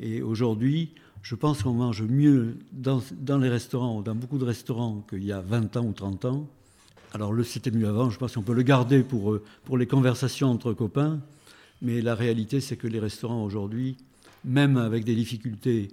Et 0.00 0.22
aujourd'hui, 0.22 0.94
je 1.22 1.34
pense 1.34 1.62
qu'on 1.62 1.74
mange 1.74 2.02
mieux 2.02 2.58
dans, 2.72 3.02
dans, 3.12 3.38
les 3.38 3.48
restaurants, 3.48 4.02
dans 4.02 4.14
beaucoup 4.14 4.38
de 4.38 4.44
restaurants, 4.44 5.04
qu'il 5.08 5.24
y 5.24 5.32
a 5.32 5.40
20 5.40 5.76
ans 5.76 5.84
ou 5.84 5.92
30 5.92 6.24
ans. 6.24 6.48
Alors 7.14 7.32
le 7.32 7.42
c'était 7.42 7.70
mieux 7.70 7.88
avant, 7.88 8.10
je 8.10 8.18
pense 8.18 8.34
qu'on 8.34 8.42
peut 8.42 8.54
le 8.54 8.62
garder 8.62 9.02
pour, 9.02 9.32
euh, 9.32 9.42
pour 9.64 9.78
les 9.78 9.86
conversations 9.86 10.50
entre 10.50 10.72
copains, 10.72 11.20
mais 11.80 12.00
la 12.02 12.14
réalité 12.14 12.60
c'est 12.60 12.76
que 12.76 12.86
les 12.86 12.98
restaurants 12.98 13.42
aujourd'hui, 13.44 13.96
même 14.44 14.76
avec 14.76 15.04
des 15.04 15.14
difficultés 15.14 15.88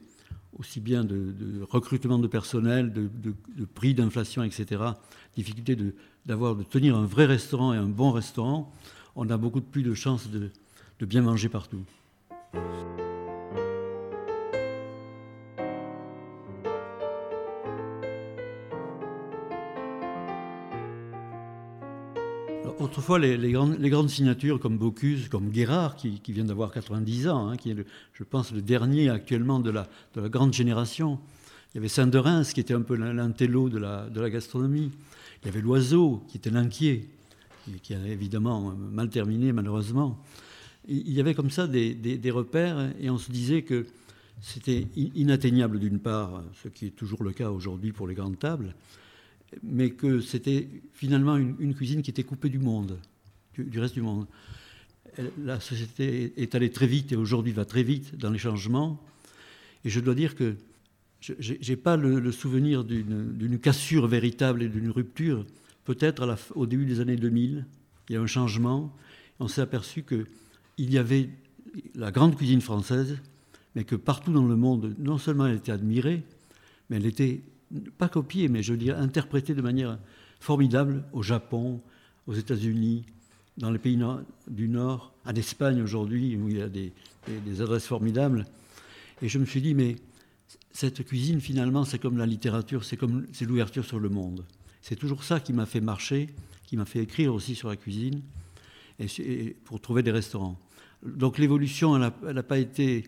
aussi 0.60 0.80
bien 0.80 1.04
de, 1.04 1.34
recrutement 1.70 2.18
de 2.18 2.28
personnel, 2.28 2.94
de, 2.94 3.66
prix 3.74 3.94
d'inflation, 3.94 4.44
etc., 4.44 4.84
difficulté 5.36 5.78
d'avoir 6.26 6.56
de, 6.56 6.64
tenir 6.64 6.96
un 6.96 7.06
vrai 7.06 7.26
restaurant 7.26 7.74
et 7.74 7.78
un 7.78 7.90
bon 7.90 8.12
restaurant, 8.12 8.72
on 9.16 9.30
a 9.30 9.38
beaucoup 9.38 9.62
plus 9.62 9.84
de 9.84 9.94
chances 9.94 10.30
de 10.30 11.06
bien 11.06 11.22
manger 11.22 11.50
partout. 11.50 11.84
Autrefois, 22.80 23.20
les, 23.20 23.52
grandes, 23.52 24.10
signatures 24.10 24.60
comme 24.60 24.78
Bocuse, 24.78 25.30
comme 25.30 25.50
Guérard, 25.50 25.96
qui, 25.96 26.20
vient 26.30 26.46
d'avoir 26.46 26.72
90 26.72 27.28
ans, 27.28 27.50
hein, 27.50 27.58
qui 27.58 27.72
est, 27.72 27.86
je 28.14 28.24
pense, 28.24 28.52
le 28.52 28.62
dernier 28.62 29.10
actuellement 29.10 29.60
de 29.60 29.72
la, 29.72 29.88
grande 30.16 30.54
génération. 30.54 31.20
Il 31.74 31.78
y 31.78 31.80
avait 31.80 31.88
Saint-Derins, 31.88 32.44
qui 32.44 32.60
était 32.60 32.74
un 32.74 32.82
peu 32.82 32.96
l'intello 32.96 33.70
de 33.70 33.78
la, 33.78 34.30
gastronomie. 34.30 34.92
Il 35.44 35.48
y 35.48 35.50
avait 35.50 35.62
Loiseau, 35.62 36.24
qui 36.28 36.38
était 36.38 36.50
l'inquiet, 36.50 37.06
qui 37.82 37.94
a 37.94 38.08
évidemment 38.08 38.74
mal 38.92 39.10
terminé, 39.10 39.52
malheureusement. 39.52 40.20
Il 40.88 41.12
y 41.12 41.20
avait 41.20 41.34
comme 41.34 41.50
ça 41.50 41.68
des 41.68 42.32
repères, 42.32 42.92
et 43.00 43.10
on 43.10 43.18
se 43.18 43.32
disait 43.32 43.64
que 43.64 43.86
c'était 44.42 44.88
inatteignable 44.96 45.80
d'une 45.80 46.00
part, 46.00 46.44
ce 46.64 46.68
qui 46.68 46.88
est 46.88 46.96
toujours 46.96 47.24
le 47.24 47.32
cas 47.32 47.50
aujourd'hui 47.50 47.92
pour 47.92 48.08
les 48.08 48.16
grandes 48.16 48.38
tables, 48.38 48.76
mais 49.64 49.92
que 49.92 50.20
c'était 50.20 50.68
finalement 50.94 51.38
une, 51.38 51.74
cuisine 51.76 52.02
qui 52.02 52.10
était 52.10 52.24
coupée 52.24 52.50
du 52.50 52.60
monde, 52.60 52.98
du, 53.58 53.80
reste 53.80 53.94
du 53.94 54.02
monde. 54.02 54.28
La 55.44 55.60
société 55.60 56.34
est 56.38 56.56
allée 56.56 56.72
très 56.72 56.88
vite 56.88 57.12
et 57.12 57.16
aujourd'hui 57.16 57.52
va 57.52 57.66
très 57.66 57.84
vite 57.84 58.18
dans 58.18 58.30
les 58.30 58.38
changements. 58.38 59.02
Et 59.84 59.90
je 59.90 60.00
dois 60.00 60.16
dire 60.16 60.36
que 60.36 60.56
je 61.22 61.54
n'ai 61.54 61.76
pas 61.76 61.98
le, 61.98 62.32
souvenir 62.32 62.84
d'une 62.84 63.60
cassure 63.60 64.08
véritable 64.08 64.64
et 64.64 64.70
d'une 64.70 64.90
rupture. 64.90 65.46
Peut-être 65.86 66.38
au 66.56 66.66
début 66.66 66.86
des 66.86 67.00
années 67.00 67.16
2000, 67.16 67.66
il 68.10 68.14
y 68.14 68.18
a 68.18 68.22
un 68.22 68.28
changement. 68.28 68.96
On 69.40 69.48
s'est 69.48 69.62
aperçu 69.62 70.04
qu'il 70.04 70.26
y 70.78 70.98
avait 70.98 71.30
la 71.96 72.12
grande 72.12 72.36
cuisine 72.36 72.62
française, 72.62 73.18
mais 73.76 73.84
que 73.84 73.96
partout 73.96 74.32
dans 74.32 74.46
le 74.46 74.56
monde, 74.56 74.96
non 75.00 75.18
seulement 75.18 75.48
elle 75.48 75.58
était 75.58 75.72
admirée, 75.72 76.24
mais 76.90 76.98
elle 76.98 77.06
était 77.06 77.42
pas 77.98 78.10
copié, 78.10 78.48
mais 78.48 78.64
je 78.64 78.74
veux 78.74 78.78
dire 78.78 78.98
interprété 78.98 79.54
de 79.54 79.62
manière 79.62 79.98
formidable 80.40 81.04
au 81.14 81.24
Japon, 81.24 81.82
aux 82.28 82.34
États-Unis, 82.34 83.06
dans 83.58 83.72
les 83.72 83.80
pays 83.80 84.00
du 84.48 84.68
Nord, 84.68 85.14
en 85.26 85.34
Espagne 85.34 85.82
aujourd'hui, 85.82 86.36
où 86.36 86.50
il 86.50 86.58
y 86.58 86.62
a 86.62 86.70
des, 86.70 86.92
adresses 87.62 87.88
formidables. 87.88 88.46
Et 89.22 89.30
je 89.30 89.40
me 89.40 89.46
suis 89.46 89.62
dit, 89.62 89.74
mais 89.74 89.96
cette 90.72 91.04
cuisine, 91.06 91.40
finalement, 91.40 91.86
c'est 91.86 92.00
comme 92.00 92.18
la 92.18 92.26
littérature, 92.26 92.84
c'est 92.84 92.98
comme 92.98 93.26
l'ouverture 93.42 93.86
sur 93.86 94.00
le 94.00 94.10
monde. 94.10 94.46
C'est 94.82 94.98
toujours 94.98 95.24
ça 95.24 95.40
qui 95.40 95.54
m'a 95.54 95.66
fait 95.66 95.82
marcher, 95.82 96.30
qui 96.68 96.78
m'a 96.78 96.86
fait 96.86 97.00
écrire 97.00 97.34
aussi 97.34 97.56
sur 97.56 97.70
la 97.70 97.76
cuisine, 97.76 98.22
pour 99.64 99.80
trouver 99.80 100.04
des 100.04 100.12
restaurants. 100.12 100.60
Donc 101.04 101.38
l'évolution, 101.38 101.96
elle 101.96 102.34
n'a 102.36 102.44
pas 102.44 102.58
été 102.58 103.08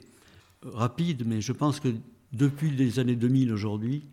rapide, 0.63 1.23
mais 1.25 1.41
je 1.41 1.51
pense 1.51 1.79
que 1.79 1.89
depuis 2.33 2.71
les 2.71 2.99
années 2.99 3.15
2000 3.15 3.51
aujourd'hui, 3.51 4.03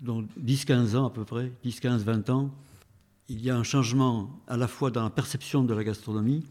donc 0.00 0.26
10-15 0.42 0.96
ans 0.96 1.06
à 1.06 1.10
peu 1.10 1.24
près, 1.24 1.52
10-15-20 1.64 2.30
ans, 2.30 2.50
il 3.28 3.44
y 3.44 3.50
a 3.50 3.56
un 3.56 3.62
changement 3.62 4.30
à 4.46 4.56
la 4.56 4.68
fois 4.68 4.90
dans 4.90 5.02
la 5.02 5.10
perception 5.10 5.64
de 5.64 5.74
la 5.74 5.84
gastronomie 5.84 6.44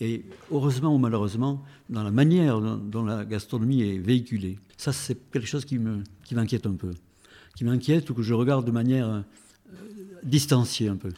et 0.00 0.24
heureusement 0.50 0.94
ou 0.94 0.98
malheureusement 0.98 1.62
dans 1.88 2.02
la 2.02 2.10
manière 2.10 2.60
dont 2.60 3.04
la 3.04 3.24
gastronomie 3.24 3.82
est 3.82 3.98
véhiculée. 3.98 4.58
Ça, 4.76 4.92
c'est 4.92 5.30
quelque 5.30 5.46
chose 5.46 5.64
qui 5.64 5.78
m'inquiète 5.78 6.62
qui 6.62 6.68
un 6.68 6.74
peu, 6.74 6.92
qui 7.56 7.64
m'inquiète 7.64 8.08
ou 8.10 8.14
que 8.14 8.22
je 8.22 8.32
regarde 8.32 8.64
de 8.64 8.70
manière 8.70 9.08
euh, 9.08 9.20
distanciée 10.22 10.88
un 10.88 10.96
peu. 10.96 11.10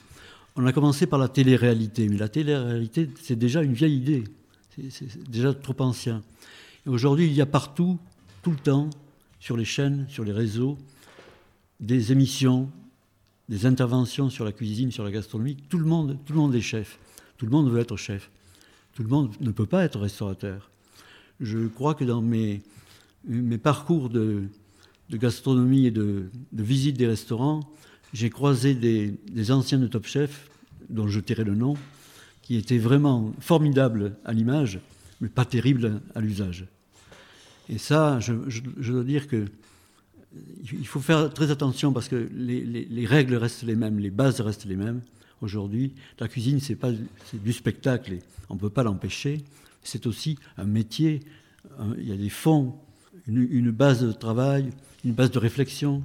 On 0.57 0.67
a 0.67 0.73
commencé 0.73 1.07
par 1.07 1.19
la 1.19 1.29
télé-réalité, 1.29 2.09
mais 2.09 2.17
la 2.17 2.29
télé-réalité, 2.29 3.09
c'est 3.23 3.37
déjà 3.37 3.63
une 3.63 3.73
vieille 3.73 3.97
idée, 3.97 4.25
c'est 4.91 5.31
déjà 5.31 5.55
trop 5.55 5.77
ancien. 5.81 6.23
Aujourd'hui, 6.87 7.27
il 7.27 7.33
y 7.33 7.41
a 7.41 7.47
partout, 7.47 7.99
tout 8.43 8.51
le 8.51 8.57
temps, 8.57 8.91
sur 9.39 9.57
les 9.57 9.65
chaînes, 9.65 10.07
sur 10.09 10.25
les 10.25 10.33
réseaux, 10.33 10.77
des 11.83 12.13
émissions, 12.13 12.71
des 13.49 13.67
interventions 13.67 14.31
sur 14.31 14.45
la 14.45 14.53
cuisine, 14.53 14.91
sur 14.91 15.05
la 15.05 15.11
gastronomie. 15.11 15.57
Tout 15.69 15.79
le 15.79 15.85
monde, 15.85 16.17
tout 16.25 16.33
le 16.33 16.39
monde 16.39 16.55
est 16.55 16.61
chef. 16.61 16.99
Tout 17.37 17.45
le 17.45 17.51
monde 17.51 17.71
veut 17.71 17.81
être 17.81 17.97
chef. 17.97 18.31
Tout 18.95 19.03
le 19.03 19.09
monde 19.09 19.35
ne 19.41 19.51
peut 19.51 19.67
pas 19.67 19.85
être 19.85 19.99
restaurateur. 19.99 20.71
Je 21.41 21.67
crois 21.67 21.95
que 21.95 22.05
dans 22.05 22.23
mes, 22.23 22.63
mes 23.27 23.59
parcours 23.59 24.11
de, 24.11 24.45
gastronomie 25.11 25.87
et 25.87 25.91
de, 25.91 26.31
visite 26.53 26.97
des 26.97 27.07
restaurants, 27.07 27.69
j'ai 28.13 28.31
croisé 28.31 28.75
des, 28.75 29.51
anciens 29.51 29.79
de 29.79 29.89
Top 29.89 30.07
Chef, 30.07 30.49
dont 30.89 31.09
je 31.09 31.19
tairai 31.19 31.45
le 31.45 31.57
nom, 31.57 31.75
qui 32.43 32.57
étaient 32.57 32.79
vraiment 32.79 33.33
formidables 33.41 34.17
à 34.25 34.33
l'image, 34.33 34.79
mais 35.21 35.29
pas 35.29 35.45
terribles 35.45 36.01
à 36.15 36.21
l'usage. 36.21 36.67
Et 37.69 37.79
ça, 37.79 38.21
je 38.21 38.93
dois 38.93 39.05
dire 39.05 39.27
que 39.27 39.47
il 40.73 40.87
faut 40.87 41.01
faire 41.01 41.33
très 41.33 41.51
attention 41.51 41.93
parce 41.93 42.09
que 42.09 42.29
les, 42.35 43.07
règles 43.07 43.35
restent 43.35 43.65
les 43.65 43.77
mêmes, 43.77 43.99
les 43.99 44.11
bases 44.11 44.41
restent 44.41 44.65
les 44.65 44.77
mêmes. 44.77 45.01
Aujourd'hui, 45.41 45.93
la 46.21 46.29
cuisine, 46.29 46.61
c'est 46.61 46.77
pas 46.77 46.93
du 47.33 47.53
spectacle, 47.53 48.19
on 48.49 48.55
ne 48.55 48.61
peut 48.61 48.71
pas 48.71 48.83
l'empêcher. 48.83 49.43
C'est 49.83 50.07
aussi 50.07 50.39
un 50.57 50.65
métier, 50.65 51.21
il 51.99 52.09
y 52.09 52.13
a 52.13 52.17
des 52.17 52.29
fonds, 52.29 52.75
une, 53.27 53.71
base 53.71 54.03
de 54.03 54.13
travail, 54.13 54.71
une 55.05 55.13
base 55.13 55.31
de 55.31 55.39
réflexion, 55.39 56.03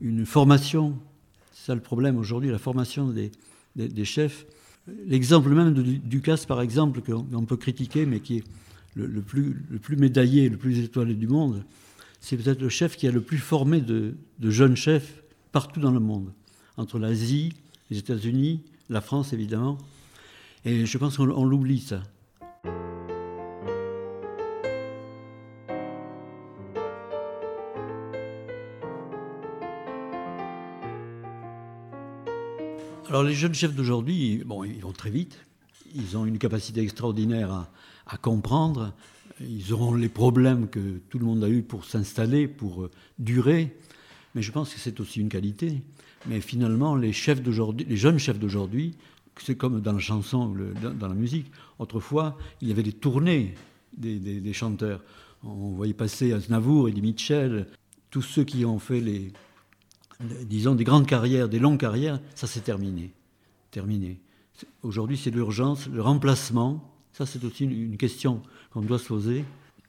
une 0.00 0.26
formation. 0.26 0.98
C'est 1.52 1.66
ça 1.66 1.74
le 1.74 1.80
problème 1.80 2.18
aujourd'hui, 2.18 2.50
la 2.50 2.58
formation 2.58 3.08
des, 3.08 3.32
des, 3.74 4.04
chefs. 4.04 4.46
L'exemple 5.06 5.48
même 5.50 5.72
de 5.72 5.82
Ducasse, 5.82 6.44
par 6.44 6.60
exemple, 6.60 7.00
qu'on 7.00 7.46
peut 7.46 7.56
critiquer, 7.56 8.04
mais 8.04 8.20
qui 8.20 8.38
est 8.38 8.44
le, 8.94 9.20
plus, 9.20 9.64
le 9.70 9.78
plus 9.78 9.96
médaillé, 9.96 10.48
le 10.48 10.56
plus 10.56 10.78
étoilé 10.80 11.14
du 11.14 11.28
monde, 11.28 11.64
c'est 12.20 12.36
peut-être 12.36 12.60
le 12.60 12.68
chef 12.68 12.96
qui 12.96 13.06
a 13.06 13.10
le 13.10 13.20
plus 13.20 13.38
formé 13.38 13.80
de, 13.80 14.16
jeunes 14.42 14.76
chefs 14.76 15.22
partout 15.52 15.80
dans 15.80 15.92
le 15.92 16.00
monde, 16.00 16.32
entre 16.76 16.98
l'Asie, 16.98 17.52
les 17.90 17.98
États-Unis, 17.98 18.62
la 18.90 19.00
France 19.00 19.32
évidemment. 19.32 19.78
Et 20.64 20.86
je 20.86 20.98
pense 20.98 21.16
qu'on 21.16 21.44
l'oublie 21.44 21.80
ça. 21.80 22.02
Alors 33.08 33.22
les 33.22 33.34
jeunes 33.34 33.54
chefs 33.54 33.74
d'aujourd'hui, 33.74 34.42
bon, 34.44 34.64
ils 34.64 34.80
vont 34.80 34.92
très 34.92 35.10
vite, 35.10 35.38
ils 35.94 36.16
ont 36.16 36.26
une 36.26 36.38
capacité 36.38 36.80
extraordinaire 36.80 37.68
à, 38.06 38.16
comprendre, 38.18 38.92
ils 39.40 39.72
auront 39.72 39.94
les 39.94 40.08
problèmes 40.08 40.68
que 40.68 40.98
tout 41.08 41.18
le 41.18 41.24
monde 41.24 41.44
a 41.44 41.48
eu 41.48 41.62
pour 41.62 41.84
s'installer, 41.84 42.48
pour 42.48 42.82
euh, 42.82 42.90
durer, 43.18 43.76
mais 44.34 44.42
je 44.42 44.52
pense 44.52 44.72
que 44.72 44.80
c'est 44.80 45.00
aussi 45.00 45.20
une 45.20 45.28
qualité. 45.28 45.82
Mais 46.26 46.40
finalement, 46.40 46.96
les 46.96 47.12
chefs 47.12 47.40
les 47.42 47.96
jeunes 47.96 48.18
chefs 48.18 48.38
d'aujourd'hui, 48.38 48.96
c'est 49.40 49.56
comme 49.56 49.80
dans 49.80 49.92
la 49.92 49.98
chanson, 49.98 50.54
dans 50.98 51.08
la 51.08 51.14
musique. 51.14 51.50
Autrefois, 51.78 52.36
il 52.60 52.68
y 52.68 52.72
avait 52.72 52.82
des 52.82 52.92
tournées 52.92 53.54
des, 53.96 54.52
chanteurs. 54.52 55.02
On 55.42 55.70
voyait 55.70 55.94
passer 55.94 56.32
Aznavour, 56.32 56.88
Eddie 56.88 57.02
Mitchell, 57.02 57.66
tous 58.10 58.22
ceux 58.22 58.44
qui 58.44 58.64
ont 58.64 58.78
fait 58.78 59.00
les, 59.00 59.32
disons, 60.44 60.74
des 60.74 60.84
grandes 60.84 61.06
carrières, 61.06 61.48
des 61.48 61.58
longues 61.58 61.78
carrières, 61.80 62.20
ça 62.34 62.46
s'est 62.46 62.60
terminé. 62.60 63.12
Terminé. 63.70 64.20
Aujourd'hui, 64.82 65.16
c'est 65.16 65.30
l'urgence, 65.30 65.86
le 65.88 66.00
remplacement. 66.00 66.95
Ça, 67.16 67.24
c'est 67.24 67.42
aussi 67.46 67.64
une 67.64 67.96
question 67.96 68.42
qu'on 68.72 68.82
doit 68.82 68.98
se 68.98 69.06
poser. 69.06 69.46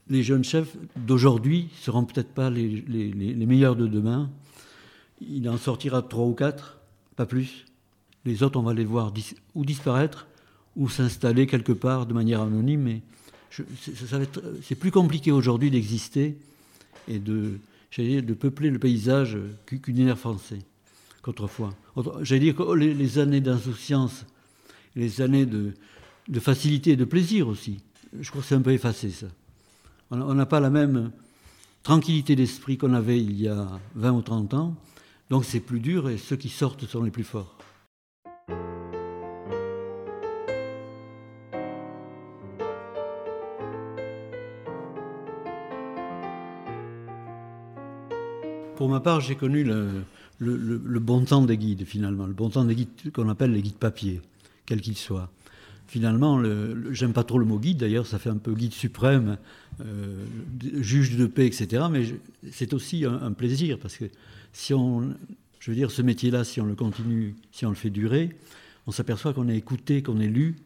Les 0.08 0.24
jeunes 0.24 0.46
chefs 0.46 0.78
d'aujourd'hui 0.96 1.64
ne 1.64 1.84
seront 1.84 2.06
peut-être 2.06 2.30
pas 2.30 2.50
les, 2.50 2.86
les, 2.88 3.46
meilleurs 3.46 3.76
de 3.76 3.86
demain. 3.86 4.30
Il 5.20 5.50
en 5.50 5.58
sortira 5.58 6.02
trois 6.02 6.24
ou 6.24 6.34
quatre, 6.34 6.78
pas 7.18 7.26
plus. 7.26 7.66
Les 8.24 8.44
autres, 8.44 8.58
on 8.58 8.64
va 8.64 8.74
les 8.74 8.86
voir 8.86 9.12
ou 9.56 9.66
disparaître 9.66 10.28
ou 10.78 10.88
s'installer 10.88 11.48
quelque 11.48 11.74
part 11.74 12.06
de 12.06 12.14
manière 12.14 12.42
anonyme. 12.42 12.84
Mais 12.84 13.02
c'est 14.62 14.76
plus 14.76 14.92
compliqué 14.92 15.34
aujourd'hui 15.34 15.70
d'exister 15.70 16.38
et 17.10 17.20
de, 17.20 17.60
peupler 18.40 18.70
le 18.70 18.80
paysage 18.80 19.38
qu'une 19.66 20.16
français 20.16 20.60
qu'autrefois. 21.22 21.74
J'allais 22.22 22.40
dire 22.40 22.56
que 22.56 22.74
les, 22.74 23.20
années 23.20 23.42
d'insouciance, 23.42 24.26
les 24.96 25.20
années 25.20 25.46
de, 25.46 25.74
facilité 26.40 26.92
et 26.92 26.96
de 26.96 27.06
plaisir 27.06 27.48
aussi, 27.48 27.80
je 28.20 28.30
crois 28.30 28.42
que 28.42 28.48
c'est 28.48 28.56
un 28.56 28.62
peu 28.62 28.74
effacé 28.74 29.10
ça. 29.10 29.28
On 30.12 30.34
n'a 30.34 30.46
pas 30.46 30.60
la 30.60 30.70
même 30.70 31.12
tranquillité 31.84 32.36
d'esprit 32.36 32.78
qu'on 32.78 32.94
avait 32.94 33.20
il 33.20 33.40
y 33.40 33.48
a 33.48 33.80
20 33.96 34.12
ou 34.12 34.22
30 34.22 34.54
ans, 34.54 34.76
donc 35.30 35.46
c'est 35.46 35.60
plus 35.60 35.80
dur 35.80 36.10
et 36.10 36.18
ceux 36.18 36.36
qui 36.36 36.50
sortent 36.50 36.86
sont 36.86 37.04
les 37.04 37.12
plus 37.12 37.24
forts. 37.24 37.58
Pour 48.78 48.90
ma 48.90 49.00
part, 49.00 49.22
j'ai 49.22 49.36
connu 49.36 49.64
le, 49.64 51.00
bon 51.00 51.26
temps 51.26 51.42
des 51.42 51.58
guides, 51.58 51.84
finalement, 51.84 52.28
le 52.28 52.34
bon 52.34 52.52
temps 52.52 52.64
des 52.64 52.76
guides 52.76 53.12
qu'on 53.12 53.28
appelle 53.28 53.52
les 53.52 53.64
guides 53.64 53.78
papier, 53.78 54.22
quels 54.68 54.82
qu'ils 54.82 54.98
soient. 54.98 55.32
Finalement, 55.88 56.44
j'aime 56.92 57.14
pas 57.14 57.24
trop 57.24 57.40
le 57.40 57.46
mot 57.46 57.60
guide, 57.60 57.78
d'ailleurs, 57.78 58.06
ça 58.06 58.20
fait 58.20 58.30
un 58.30 58.38
peu 58.38 58.54
guide 58.54 58.74
suprême, 58.74 59.38
euh, 59.80 60.26
juge 60.82 61.16
de 61.16 61.28
paix, 61.28 61.48
etc. 61.48 61.86
Mais 61.90 62.04
c'est 62.52 62.74
aussi 62.74 63.06
un, 63.06 63.32
plaisir, 63.32 63.80
parce 63.80 63.96
que 63.96 64.06
si 64.52 64.74
on, 64.74 65.16
je 65.60 65.72
veux 65.72 65.76
dire, 65.76 65.90
ce 65.90 66.02
métier-là, 66.02 66.44
si 66.44 66.60
on 66.60 66.66
le 66.66 66.76
continue, 66.76 67.36
si 67.54 67.66
on 67.66 67.70
le 67.70 67.76
fait 67.76 67.90
durer, 67.90 68.36
on 68.86 68.92
s'aperçoit 68.92 69.34
qu'on 69.34 69.48
est 69.48 69.56
écouté, 69.56 70.04
qu'on 70.04 70.20
est 70.20 70.28
lu, 70.28 70.58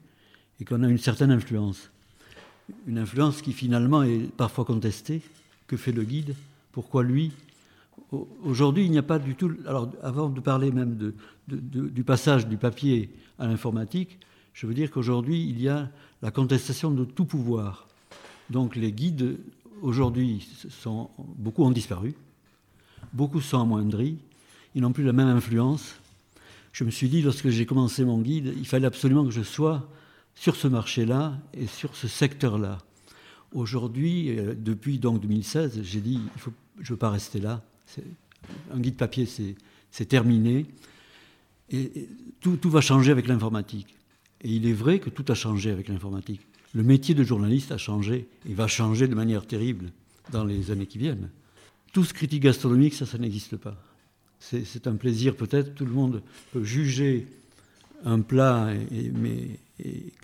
et 0.60 0.66
qu'on 0.66 0.82
a 0.82 0.88
une 0.88 0.98
certaine 0.98 1.32
influence. 1.32 1.92
Une 2.88 2.98
influence 2.98 3.44
qui 3.44 3.54
finalement 3.54 4.02
est 4.02 4.32
parfois 4.38 4.66
contestée. 4.66 5.22
Que 5.68 5.78
fait 5.78 5.92
le 5.92 6.04
guide? 6.04 6.36
Pourquoi 6.72 7.04
lui? 7.04 7.32
Aujourd'hui, 8.44 8.86
il 8.86 8.92
n'y 8.92 8.98
a 8.98 9.04
pas 9.04 9.20
du 9.20 9.36
tout. 9.36 9.52
Alors, 9.68 9.92
avant 10.02 10.30
de 10.30 10.40
parler 10.40 10.72
même 10.72 11.14
du 11.48 12.04
passage 12.04 12.48
du 12.48 12.58
papier 12.58 13.10
à 13.38 13.48
l'informatique, 13.48 14.18
je 14.54 14.68
veux 14.68 14.74
dire 14.74 14.92
qu'aujourd'hui, 14.92 15.48
il 15.48 15.62
y 15.62 15.70
a 15.70 15.90
la 16.22 16.32
contestation 16.32 16.92
de 16.92 17.06
tout 17.06 17.26
pouvoir. 17.26 17.88
Donc, 18.50 18.76
les 18.76 18.92
guides, 18.92 19.38
aujourd'hui, 19.82 20.48
sont, 20.70 21.10
beaucoup 21.18 21.64
ont 21.64 21.72
disparu, 21.72 22.16
beaucoup 23.14 23.42
sont 23.42 23.62
amoindris, 23.62 24.18
ils 24.76 24.82
n'ont 24.82 24.92
plus 24.92 25.04
la 25.04 25.14
même 25.14 25.28
influence. 25.28 25.96
Je 26.72 26.84
me 26.84 26.92
suis 26.92 27.10
dit, 27.10 27.22
lorsque 27.22 27.50
j'ai 27.50 27.66
commencé 27.66 28.06
mon 28.06 28.20
guide, 28.20 28.54
il 28.58 28.66
fallait 28.66 28.88
absolument 28.88 29.26
que 29.26 29.32
je 29.32 29.44
sois 29.44 29.90
sur 30.36 30.56
ce 30.56 30.68
marché-là 30.68 31.38
et 31.54 31.68
sur 31.68 31.96
ce 31.96 32.08
secteur-là. 32.08 32.80
Aujourd'hui, 33.54 34.38
euh, 34.38 34.56
depuis 34.58 34.98
donc 34.98 35.22
2016, 35.22 35.82
j'ai 35.84 36.00
dit, 36.00 36.22
je 36.38 36.50
ne 36.80 36.88
veux 36.88 36.98
pas 36.98 37.10
rester 37.10 37.40
là 37.40 37.62
un 38.74 38.80
guide 38.80 38.96
papier, 38.96 39.28
c'est 39.92 40.06
terminé. 40.06 40.66
Et, 41.70 42.10
tout, 42.40 42.58
va 42.70 42.82
changer 42.82 43.12
avec 43.12 43.28
l'informatique. 43.28 43.96
Et 44.44 44.50
il 44.50 44.68
est 44.68 44.74
vrai 44.74 45.00
que 45.00 45.10
tout 45.10 45.26
a 45.30 45.36
changé 45.36 45.72
avec 45.72 45.88
l'informatique. 45.88 46.42
Le 46.74 46.84
métier 46.84 47.14
de 47.14 47.24
journaliste 47.24 47.72
a 47.72 47.78
changé 47.78 48.28
et 48.50 48.54
va 48.54 48.68
changer 48.68 49.08
de 49.08 49.16
manière 49.16 49.46
terrible 49.46 49.92
dans 50.32 50.46
les 50.46 50.72
années 50.72 50.86
qui 50.86 50.98
viennent. 50.98 51.30
Tout 51.94 52.04
ce 52.04 52.14
critique 52.14 52.44
gastronomique, 52.44 52.94
ça, 52.94 53.06
ça 53.06 53.18
n'existe 53.18 53.58
pas. 53.58 53.78
C'est 54.40 54.88
un 54.88 54.96
plaisir 54.96 55.36
peut-être, 55.36 55.76
tout 55.76 55.86
le 55.86 55.92
monde 55.92 56.24
peut 56.52 56.64
juger 56.64 57.28
un 58.04 58.22
plat 58.22 58.74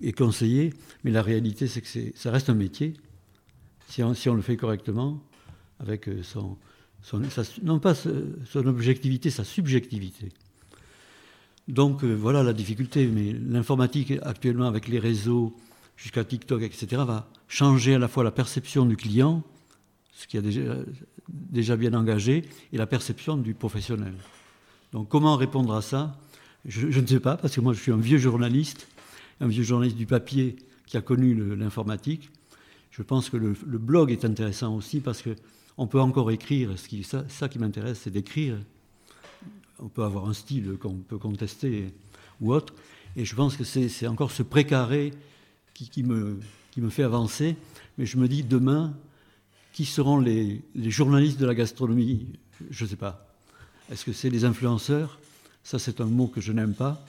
et, 0.02 0.12
conseiller, 0.14 0.74
mais 1.04 1.12
la 1.12 1.22
réalité 1.22 1.68
c'est 1.68 1.82
que 1.82 2.18
ça 2.18 2.32
reste 2.32 2.50
un 2.50 2.56
métier, 2.56 2.96
si 3.90 4.02
on, 4.02 4.16
si 4.16 4.28
on, 4.28 4.34
le 4.34 4.42
fait 4.42 4.58
correctement, 4.58 5.22
avec 5.80 6.10
son, 6.24 6.58
non 7.62 7.80
pas 7.80 7.94
son 7.94 8.66
objectivité, 8.66 9.30
sa 9.30 9.44
subjectivité. 9.44 10.30
Donc 11.68 12.04
euh, 12.04 12.14
voilà 12.14 12.44
la 12.44 12.54
difficulté, 12.54 13.08
mais 13.08 13.34
l'informatique 13.34 14.14
actuellement 14.22 14.68
avec 14.68 14.88
les 14.88 15.00
réseaux 15.00 15.56
jusqu'à 15.98 16.24
TikTok, 16.24 16.62
etc., 16.62 17.04
va 17.06 17.30
changer 17.48 17.96
à 17.96 18.00
la 18.00 18.08
fois 18.08 18.24
la 18.24 18.32
perception 18.32 18.86
du 18.86 18.96
client, 18.96 19.44
ce 20.14 20.28
qui 20.28 20.38
a 20.38 20.42
déjà, 21.28 21.76
bien 21.76 21.94
engagé, 21.94 22.46
et 22.72 22.78
la 22.78 22.88
perception 22.88 23.36
du 23.36 23.54
professionnel. 23.54 24.14
Donc 24.94 25.10
comment 25.10 25.36
répondre 25.36 25.74
à 25.74 25.82
ça? 25.82 26.18
Je, 26.66 27.00
ne 27.00 27.06
sais 27.06 27.20
pas, 27.20 27.38
parce 27.38 27.56
que 27.56 27.62
moi 27.62 27.74
je 27.74 27.82
suis 27.82 27.92
un 27.92 27.98
vieux 27.98 28.18
journaliste, 28.18 28.88
un 29.42 29.48
vieux 29.48 29.64
journaliste 29.64 29.98
du 29.98 30.06
papier 30.06 30.56
qui 30.86 30.98
a 30.98 31.02
connu 31.02 31.56
l'informatique. 31.56 32.30
Je 32.92 33.04
pense 33.04 33.30
que 33.30 33.38
le, 33.38 33.54
blog 33.78 34.12
est 34.12 34.26
intéressant 34.26 34.76
aussi 34.76 35.00
parce 35.02 35.22
que 35.22 35.36
on 35.78 35.86
peut 35.86 36.02
encore 36.02 36.32
écrire. 36.32 36.78
Ce 36.78 36.88
qui, 36.88 37.04
ça, 37.04 37.50
qui 37.50 37.60
m'intéresse, 37.60 38.02
c'est 38.04 38.10
d'écrire. 38.10 38.58
On 39.80 39.90
peut 39.90 40.04
avoir 40.04 40.28
un 40.28 40.34
style 40.34 40.78
qu'on 40.80 40.96
peut 40.96 41.18
contester 41.18 41.94
ou 42.42 42.54
autre. 42.54 42.74
Et 43.16 43.26
je 43.26 43.36
pense 43.36 43.56
que 43.58 43.64
c'est 43.64 44.08
encore 44.08 44.32
ce 44.32 44.44
précaré 44.44 45.14
qui, 45.74 46.04
me, 46.04 46.40
qui 46.72 46.82
me 46.82 46.90
fait 46.90 47.04
avancer. 47.04 47.56
Mais 47.98 48.06
je 48.06 48.18
me 48.18 48.28
dis, 48.28 48.44
demain, 48.44 48.94
qui 49.74 49.86
seront 49.86 50.20
les, 50.20 50.64
journalistes 50.76 51.40
de 51.40 51.46
la 51.46 51.56
gastronomie? 51.56 52.28
Je 52.72 52.84
ne 52.84 52.90
sais 52.90 52.96
pas. 52.96 53.28
Est-ce 53.92 54.06
que 54.06 54.14
c'est 54.14 54.30
les 54.30 54.46
influenceurs? 54.46 55.20
Ça, 55.64 55.80
c'est 55.80 56.02
un 56.02 56.06
mot 56.06 56.28
que 56.28 56.42
je 56.42 56.52
n'aime 56.52 56.74
pas. 56.74 57.04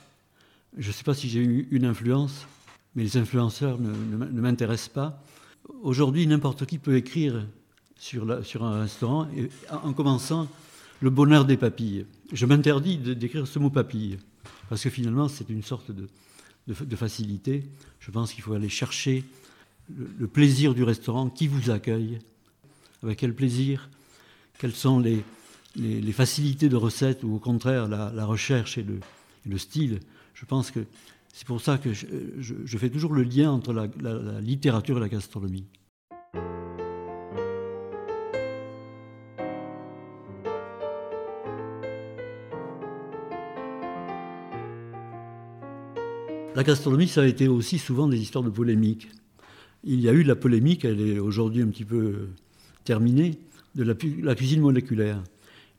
Je 0.76 0.88
ne 0.88 0.92
sais 0.92 1.04
pas 1.04 1.14
si 1.14 1.28
j'ai 1.28 1.40
eu 1.40 1.68
une 1.70 1.84
influence, 1.84 2.46
mais 2.94 3.02
les 3.02 3.16
influenceurs 3.16 3.78
ne, 3.78 4.40
m'intéressent 4.40 4.90
pas. 4.90 5.22
Aujourd'hui, 5.82 6.26
n'importe 6.26 6.66
qui 6.66 6.78
peut 6.78 6.96
écrire 6.96 7.46
sur, 7.98 8.44
sur 8.44 8.64
un 8.64 8.82
restaurant, 8.82 9.28
en 9.70 9.92
commençant 9.92 10.48
le 11.00 11.10
bonheur 11.10 11.44
des 11.44 11.56
papilles. 11.56 12.06
Je 12.32 12.46
m'interdis 12.46 12.98
d'écrire 12.98 13.46
ce 13.46 13.58
mot 13.58 13.70
papille, 13.70 14.18
parce 14.68 14.82
que 14.82 14.90
finalement 14.90 15.28
c'est 15.28 15.48
une 15.48 15.62
sorte 15.62 15.90
de, 15.90 16.06
facilité. 16.96 17.64
Je 18.00 18.10
pense 18.10 18.32
qu'il 18.32 18.42
faut 18.42 18.54
aller 18.54 18.68
chercher 18.68 19.24
le, 19.96 20.26
plaisir 20.26 20.74
du 20.74 20.82
restaurant, 20.82 21.30
qui 21.30 21.48
vous 21.48 21.70
accueille, 21.70 22.18
avec 23.02 23.18
quel 23.18 23.34
plaisir, 23.34 23.88
quelles 24.58 24.74
sont 24.74 24.98
les, 24.98 25.22
facilités 26.12 26.68
de 26.68 26.76
recette, 26.76 27.22
ou 27.22 27.34
au 27.34 27.38
contraire 27.38 27.88
la, 27.88 28.24
recherche 28.24 28.78
et 28.78 28.82
le, 28.82 29.00
le, 29.46 29.58
style? 29.58 30.00
Je 30.34 30.44
pense 30.44 30.70
que 30.70 30.80
c'est 31.32 31.46
pour 31.46 31.60
ça 31.60 31.78
que 31.78 31.92
je, 31.92 32.78
fais 32.78 32.90
toujours 32.90 33.14
le 33.14 33.22
lien 33.22 33.50
entre 33.50 33.72
la 33.72 34.40
littérature 34.40 34.98
et 34.98 35.00
la 35.00 35.08
gastronomie. 35.08 35.64
La 46.54 46.62
gastronomie, 46.64 47.08
ça 47.08 47.22
a 47.22 47.26
été 47.26 47.48
aussi 47.48 47.78
souvent 47.78 48.08
des 48.08 48.20
histoires 48.20 48.44
de 48.44 48.50
polémique. 48.50 49.08
Il 49.84 50.00
y 50.00 50.08
a 50.08 50.12
eu 50.12 50.22
la 50.22 50.36
polémique, 50.36 50.84
elle 50.84 51.00
est 51.00 51.18
aujourd'hui 51.18 51.62
un 51.62 51.68
petit 51.68 51.84
peu 51.84 52.28
terminée, 52.84 53.38
de 53.74 53.84
la, 53.84 54.34
cuisine 54.34 54.60
moléculaire. 54.60 55.22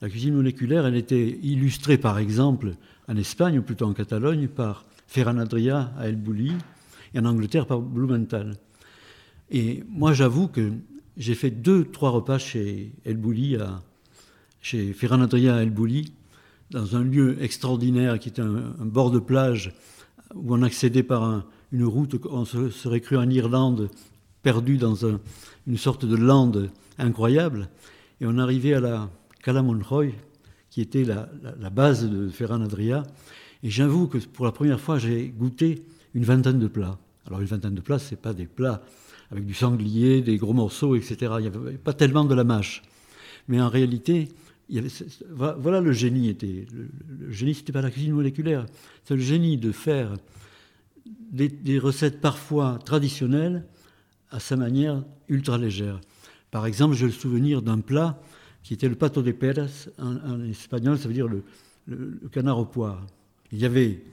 La 0.01 0.09
cuisine 0.09 0.35
moléculaire, 0.35 0.85
elle 0.85 0.95
était 0.95 1.37
illustrée 1.43 1.97
par 1.97 2.17
exemple 2.17 2.75
en 3.07 3.17
Espagne, 3.17 3.59
ou 3.59 3.61
plutôt 3.61 3.85
en 3.85 3.93
Catalogne, 3.93 4.47
par 4.47 4.85
Ferran 5.07 5.37
Adria 5.37 5.91
à 5.97 6.07
El 6.07 6.15
Bouli, 6.15 6.53
et 7.13 7.19
en 7.19 7.25
Angleterre 7.25 7.65
par 7.65 7.81
Blumenthal. 7.81 8.55
Et 9.51 9.83
moi, 9.89 10.13
j'avoue 10.13 10.47
que 10.47 10.71
j'ai 11.17 11.35
fait 11.35 11.49
deux, 11.49 11.83
trois 11.85 12.11
repas 12.11 12.37
chez 12.37 12.93
El 13.03 13.17
Bouli, 13.17 13.57
chez 14.61 14.93
Ferran 14.93 15.21
Adria 15.21 15.55
à 15.55 15.63
El 15.63 15.71
Bouli, 15.71 16.13
dans 16.71 16.95
un 16.95 17.03
lieu 17.03 17.41
extraordinaire 17.41 18.19
qui 18.19 18.29
était 18.29 18.41
un, 18.41 18.73
bord 18.79 19.11
de 19.11 19.19
plage 19.19 19.73
où 20.35 20.55
on 20.55 20.61
accédait 20.61 21.03
par 21.03 21.45
une 21.71 21.85
route, 21.85 22.15
on 22.29 22.45
se 22.45 22.69
serait 22.69 23.01
cru 23.01 23.17
en 23.17 23.29
Irlande, 23.29 23.89
perdu 24.41 24.77
dans 24.77 24.95
une 25.67 25.77
sorte 25.77 26.05
de 26.05 26.15
lande 26.15 26.69
incroyable. 26.97 27.69
Et 28.21 28.25
on 28.25 28.37
arrivait 28.37 28.73
à 28.73 28.79
la 28.79 29.09
Cala 29.43 29.61
Monroy, 29.61 30.07
qui 30.69 30.81
était 30.81 31.03
la, 31.03 31.29
base 31.69 32.09
de 32.09 32.29
Ferran 32.29 32.61
Adria. 32.61 33.03
Et 33.63 33.69
j'avoue 33.69 34.07
que 34.07 34.17
pour 34.17 34.45
la 34.45 34.51
première 34.51 34.79
fois, 34.79 34.99
j'ai 34.99 35.29
goûté 35.29 35.83
une 36.13 36.23
vingtaine 36.23 36.59
de 36.59 36.67
plats. 36.67 36.97
Alors 37.27 37.41
une 37.41 37.47
vingtaine 37.47 37.75
de 37.75 37.81
plats, 37.81 37.99
ce 37.99 38.11
n'est 38.11 38.21
pas 38.21 38.33
des 38.33 38.45
plats 38.45 38.81
avec 39.31 39.45
du 39.45 39.53
sanglier, 39.53 40.21
des 40.21 40.37
gros 40.37 40.53
morceaux, 40.53 40.95
etc. 40.95 41.17
Il 41.37 41.41
n'y 41.41 41.47
avait 41.47 41.77
pas 41.77 41.93
tellement 41.93 42.25
de 42.25 42.33
la 42.33 42.43
mâche. 42.43 42.81
Mais 43.47 43.61
en 43.61 43.69
réalité, 43.69 44.29
voilà 45.31 45.81
le 45.81 45.91
génie. 45.91 46.29
Était, 46.29 46.67
le, 46.71 47.31
génie, 47.31 47.53
ce 47.53 47.59
n'était 47.59 47.71
pas 47.71 47.81
la 47.81 47.91
cuisine 47.91 48.13
moléculaire. 48.13 48.65
C'est 49.03 49.15
le 49.15 49.21
génie 49.21 49.57
de 49.57 49.71
faire 49.71 50.13
des, 51.31 51.79
recettes 51.79 52.21
parfois 52.21 52.79
traditionnelles 52.83 53.65
à 54.31 54.39
sa 54.39 54.55
manière 54.55 55.03
ultra 55.27 55.57
légère. 55.57 55.99
Par 56.51 56.65
exemple, 56.65 56.95
j'ai 56.95 57.05
le 57.05 57.11
souvenir 57.11 57.61
d'un 57.61 57.79
plat 57.79 58.21
qui 58.63 58.73
était 58.73 58.89
le 58.89 58.95
pato 58.95 59.21
de 59.21 59.31
peras. 59.31 59.87
En, 59.97 60.43
espagnol, 60.43 60.97
ça 60.97 61.07
veut 61.07 61.13
dire 61.13 61.27
le, 61.27 61.43
canard 62.31 62.59
au 62.59 62.65
poire. 62.65 63.05
Il 63.51 63.59
y 63.59 63.65
avait 63.65 64.03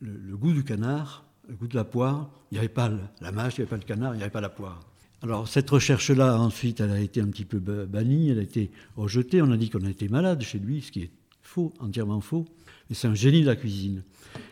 le, 0.00 0.36
goût 0.36 0.52
du 0.52 0.64
canard, 0.64 1.24
le 1.48 1.54
goût 1.54 1.66
de 1.66 1.76
la 1.76 1.84
poire. 1.84 2.30
Il 2.50 2.54
n'y 2.54 2.58
avait 2.58 2.68
pas 2.68 2.90
la 3.20 3.32
mâche, 3.32 3.56
il 3.56 3.60
n'y 3.60 3.62
avait 3.62 3.70
pas 3.70 3.76
le 3.76 3.82
canard, 3.82 4.14
il 4.14 4.18
n'y 4.18 4.22
avait 4.22 4.32
pas 4.32 4.40
la 4.40 4.50
poire. 4.50 4.80
Alors 5.24 5.48
cette 5.48 5.70
recherche-là, 5.70 6.38
ensuite, 6.38 6.80
elle 6.80 6.90
a 6.90 7.00
été 7.00 7.22
un 7.22 7.28
petit 7.28 7.46
peu 7.46 7.58
bannie, 7.58 8.28
elle 8.28 8.40
a 8.40 8.42
été 8.42 8.70
rejetée. 8.94 9.40
On 9.40 9.50
a 9.52 9.56
dit 9.56 9.70
qu'on 9.70 9.80
été 9.86 10.06
malade 10.06 10.42
chez 10.42 10.58
lui, 10.58 10.82
ce 10.82 10.92
qui 10.92 11.00
est 11.00 11.10
faux, 11.40 11.72
entièrement 11.80 12.20
faux. 12.20 12.44
Mais 12.90 12.94
c'est 12.94 13.08
un 13.08 13.14
génie 13.14 13.40
de 13.40 13.46
la 13.46 13.56
cuisine. 13.56 14.02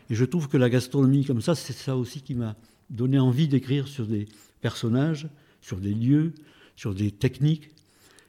Et 0.09 0.15
je 0.15 0.25
trouve 0.25 0.49
que 0.49 0.57
la 0.57 0.71
gastronomie 0.71 1.27
comme 1.27 1.43
ça, 1.43 1.55
c'est 1.55 1.75
ça 1.75 1.95
aussi 1.95 2.23
qui 2.23 2.35
m'a 2.35 2.57
donné 2.89 3.19
envie 3.19 3.49
d'écrire 3.49 3.87
sur 3.87 4.07
des 4.07 4.27
personnages, 4.63 5.29
sur 5.61 5.77
des 5.77 5.93
lieux, 5.93 6.33
sur 6.75 6.95
des 6.95 7.11
techniques 7.11 7.69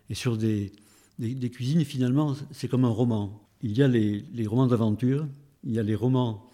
et 0.10 0.14
sur 0.14 0.36
des, 0.36 0.74
des, 1.20 1.50
cuisines. 1.50 1.86
Finalement, 1.86 2.36
c'est 2.52 2.68
comme 2.68 2.84
un 2.84 2.90
roman. 2.90 3.42
Il 3.62 3.72
y 3.72 3.82
a 3.82 3.88
les, 3.88 4.22
romans 4.48 4.68
d'aventure, 4.68 5.26
il 5.64 5.72
y 5.72 5.80
a 5.80 5.84
les 5.84 5.96
romans 5.96 6.52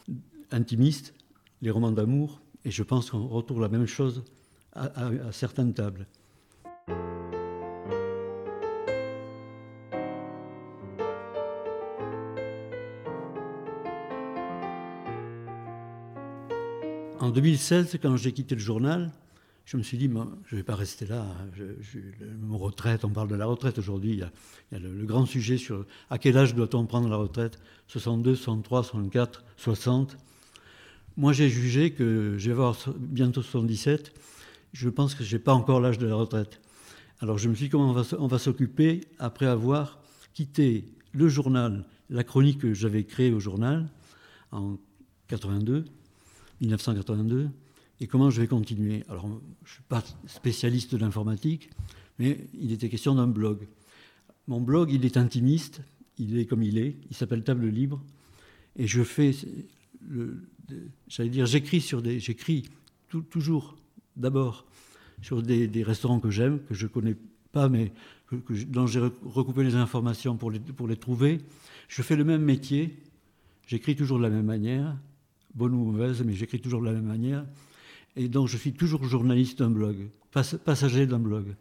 intimistes, 0.51 1.15
les 1.63 1.71
romans 1.71 1.91
d'amour, 1.91 2.41
et 2.63 2.69
je 2.69 2.83
pense 2.83 3.09
qu'on 3.09 3.25
retrouve 3.25 3.61
la 3.61 3.69
même 3.69 3.87
chose 3.87 4.23
à, 4.73 5.31
certaines 5.31 5.73
tables. 5.73 6.05
En 17.19 17.31
2016, 17.31 17.99
quand 18.01 18.15
j'ai 18.17 18.31
quitté 18.31 18.55
le 18.55 18.61
journal, 18.61 19.11
je 19.65 19.77
me 19.77 19.83
suis 19.83 19.97
dit, 19.97 20.09
je 20.47 20.55
ne 20.55 20.59
vais 20.59 20.63
pas 20.63 20.75
rester 20.75 21.05
là. 21.05 21.27
Je, 21.53 21.65
retraite, 22.51 23.05
on 23.05 23.09
parle 23.09 23.27
de 23.27 23.35
la 23.35 23.45
retraite 23.45 23.77
aujourd'hui. 23.77 24.13
Il 24.13 24.19
y 24.19 24.23
a, 24.23 24.79
le, 24.79 25.05
grand 25.05 25.25
sujet 25.27 25.57
sur 25.57 25.85
à 26.09 26.17
quel 26.17 26.37
âge 26.37 26.55
doit-on 26.55 26.85
prendre 26.87 27.07
la 27.07 27.17
retraite? 27.17 27.59
62, 27.87 28.35
63, 28.35 28.83
64, 28.83 29.43
60. 29.57 30.17
Moi, 31.17 31.33
j'ai 31.33 31.49
jugé 31.49 31.91
que 31.91 32.35
je 32.37 32.45
vais 32.47 32.53
avoir 32.53 32.75
bientôt 32.97 33.43
77 33.43 34.11
je 34.73 34.89
pense 34.89 35.15
que 35.15 35.23
je 35.23 35.35
n'ai 35.35 35.41
pas 35.41 35.53
encore 35.53 35.79
l'âge 35.79 35.97
de 35.97 36.07
la 36.07 36.15
retraite. 36.15 36.61
Alors 37.21 37.37
je 37.37 37.49
me 37.49 37.55
suis 37.55 37.65
dit 37.65 37.69
comment 37.69 37.89
on 38.17 38.27
va, 38.27 38.39
s'occuper 38.39 39.01
après 39.17 39.45
avoir 39.45 39.99
quitté 40.33 40.85
le 41.11 41.27
journal, 41.27 41.85
la 42.09 42.23
chronique 42.23 42.59
que 42.59 42.73
j'avais 42.73 43.03
créée 43.03 43.33
au 43.33 43.39
journal 43.39 43.89
en 44.51 44.77
82, 45.27 45.85
1982, 46.61 47.49
et 47.99 48.07
comment 48.07 48.29
je 48.29 48.41
vais 48.41 48.47
continuer? 48.47 49.03
Alors 49.09 49.27
je 49.27 49.33
ne 49.33 49.73
suis 49.73 49.83
pas 49.89 50.03
spécialiste 50.27 50.93
de 50.93 50.97
l'informatique, 50.97 51.69
mais 52.19 52.47
il 52.53 52.71
était 52.71 52.89
question 52.89 53.15
d'un 53.15 53.27
blog. 53.27 53.67
Mon 54.47 54.61
blog, 54.61 54.91
il 54.91 55.05
est 55.05 55.17
intimiste, 55.17 55.81
il 56.17 56.37
est 56.37 56.45
comme 56.45 56.63
il 56.63 56.77
est, 56.77 56.95
il 57.09 57.15
s'appelle 57.15 57.43
Table 57.43 57.67
Libre, 57.67 58.01
et 58.77 58.87
je 58.87 59.03
fais, 59.03 59.35
j'allais 61.07 61.29
dire, 61.29 61.45
j'écris 61.45 61.81
sur 61.81 62.01
des, 62.01 62.19
j'écris 62.19 62.69
toujours 63.29 63.78
d'abord 64.19 64.65
sur 65.21 65.41
des, 65.41 65.83
restaurants 65.83 66.19
que 66.19 66.29
j'aime, 66.29 66.59
que 66.63 66.73
je 66.73 66.85
ne 66.85 66.91
connais 66.91 67.15
pas, 67.51 67.69
mais 67.69 67.91
dont 68.67 68.87
j'ai 68.87 68.99
recoupé 68.99 69.63
les 69.63 69.75
informations 69.75 70.37
pour 70.37 70.51
les, 70.51 70.95
trouver. 70.95 71.39
Je 71.87 72.01
fais 72.01 72.15
le 72.15 72.23
même 72.23 72.43
métier, 72.43 72.97
j'écris 73.65 73.95
toujours 73.95 74.17
de 74.17 74.23
la 74.23 74.29
même 74.29 74.45
manière, 74.45 74.95
bonne 75.55 75.73
ou 75.73 75.91
mauvaise, 75.91 76.23
mais 76.23 76.33
j'écris 76.33 76.59
toujours 76.59 76.81
de 76.81 76.85
la 76.85 76.93
même 76.93 77.05
manière. 77.05 77.45
Et 78.15 78.27
donc 78.27 78.47
je 78.47 78.57
suis 78.57 78.73
toujours 78.73 79.03
journaliste 79.05 79.59
d'un 79.59 79.69
blog, 79.69 80.09
passager 80.31 81.07
d'un 81.07 81.19
blog. 81.19 81.55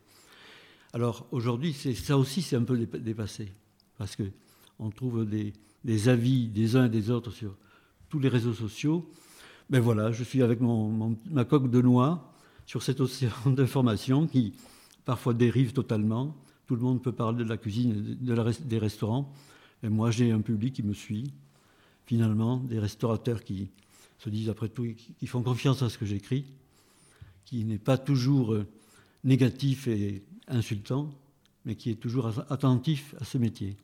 Alors 0.92 1.26
aujourd'hui, 1.32 1.72
ça 1.72 2.16
aussi, 2.16 2.42
c'est 2.42 2.56
un 2.56 2.64
peu 2.64 2.76
dépassé, 2.78 3.52
parce 3.96 4.16
qu'on 4.16 4.90
trouve 4.90 5.26
des, 5.26 6.08
avis 6.08 6.48
des 6.48 6.76
uns 6.76 6.86
et 6.86 6.90
des 6.90 7.10
autres 7.10 7.30
sur 7.30 7.56
tous 8.08 8.18
les 8.18 8.28
réseaux 8.28 8.54
sociaux. 8.54 9.10
Ben 9.70 9.80
voilà, 9.80 10.12
je 10.12 10.24
suis 10.24 10.42
avec 10.42 10.60
ma 10.60 11.44
coque 11.44 11.70
de 11.70 11.82
noix, 11.82 12.32
sur 12.68 12.82
cet 12.82 13.00
océan 13.00 13.32
d'informations 13.46 14.26
qui 14.26 14.52
parfois 15.06 15.32
dérive 15.32 15.72
totalement. 15.72 16.36
Tout 16.66 16.76
le 16.76 16.82
monde 16.82 17.02
peut 17.02 17.12
parler 17.12 17.42
de 17.42 17.48
la 17.48 17.56
cuisine, 17.56 18.18
de 18.20 18.52
des 18.64 18.78
restaurants. 18.78 19.32
Et 19.82 19.88
moi, 19.88 20.10
j'ai 20.10 20.30
un 20.30 20.42
public 20.42 20.74
qui 20.74 20.82
me 20.82 20.92
suit, 20.92 21.32
finalement, 22.04 22.58
des 22.58 22.78
restaurateurs 22.78 23.42
qui 23.42 23.70
se 24.18 24.28
disent, 24.28 24.50
après 24.50 24.68
tout, 24.68 24.86
qui 25.18 25.26
font 25.26 25.42
confiance 25.42 25.82
à 25.82 25.88
ce 25.88 25.96
que 25.96 26.04
j'écris, 26.04 26.44
qui 27.46 27.64
n'est 27.64 27.78
pas 27.78 27.96
toujours 27.96 28.52
euh, 28.52 28.66
négatif 29.24 29.88
et 29.88 30.22
insultant, 30.46 31.08
mais 31.64 31.74
qui 31.74 31.90
est 31.90 31.94
toujours 31.94 32.26
attentif 32.50 33.14
à 33.18 33.24
ce 33.24 33.38
métier. 33.38 33.76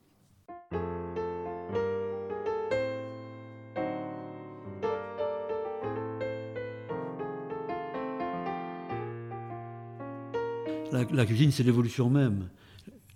La, 10.95 11.27
cuisine, 11.27 11.51
c'est 11.51 11.63
l'évolution 11.63 12.09
même. 12.09 12.49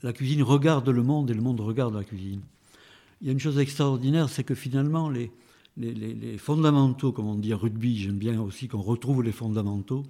La 0.03 0.13
cuisine 0.13 0.43
regarde 0.43 0.89
le 0.89 1.03
monde 1.03 1.31
et 1.31 1.35
le 1.35 1.41
monde 1.41 1.61
regarde 1.61 1.95
la 1.95 2.05
cuisine. 2.05 2.41
Il 3.21 3.27
y 3.27 3.31
a 3.31 3.33
une 3.33 3.41
chose 3.41 3.59
extraordinaire, 3.59 4.29
c'est 4.29 4.45
que 4.45 4.55
finalement, 4.55 5.11
les, 5.11 5.31
fondamentaux, 6.39 7.13
comme 7.13 7.27
on 7.27 7.35
dit 7.35 7.55
en 7.55 7.59
rugby, 7.59 7.99
j'aime 7.99 8.19
bien 8.19 8.41
aussi 8.41 8.69
qu'on 8.69 8.83
retrouve 8.83 9.23
les 9.23 9.33
fondamentaux, 9.33 10.05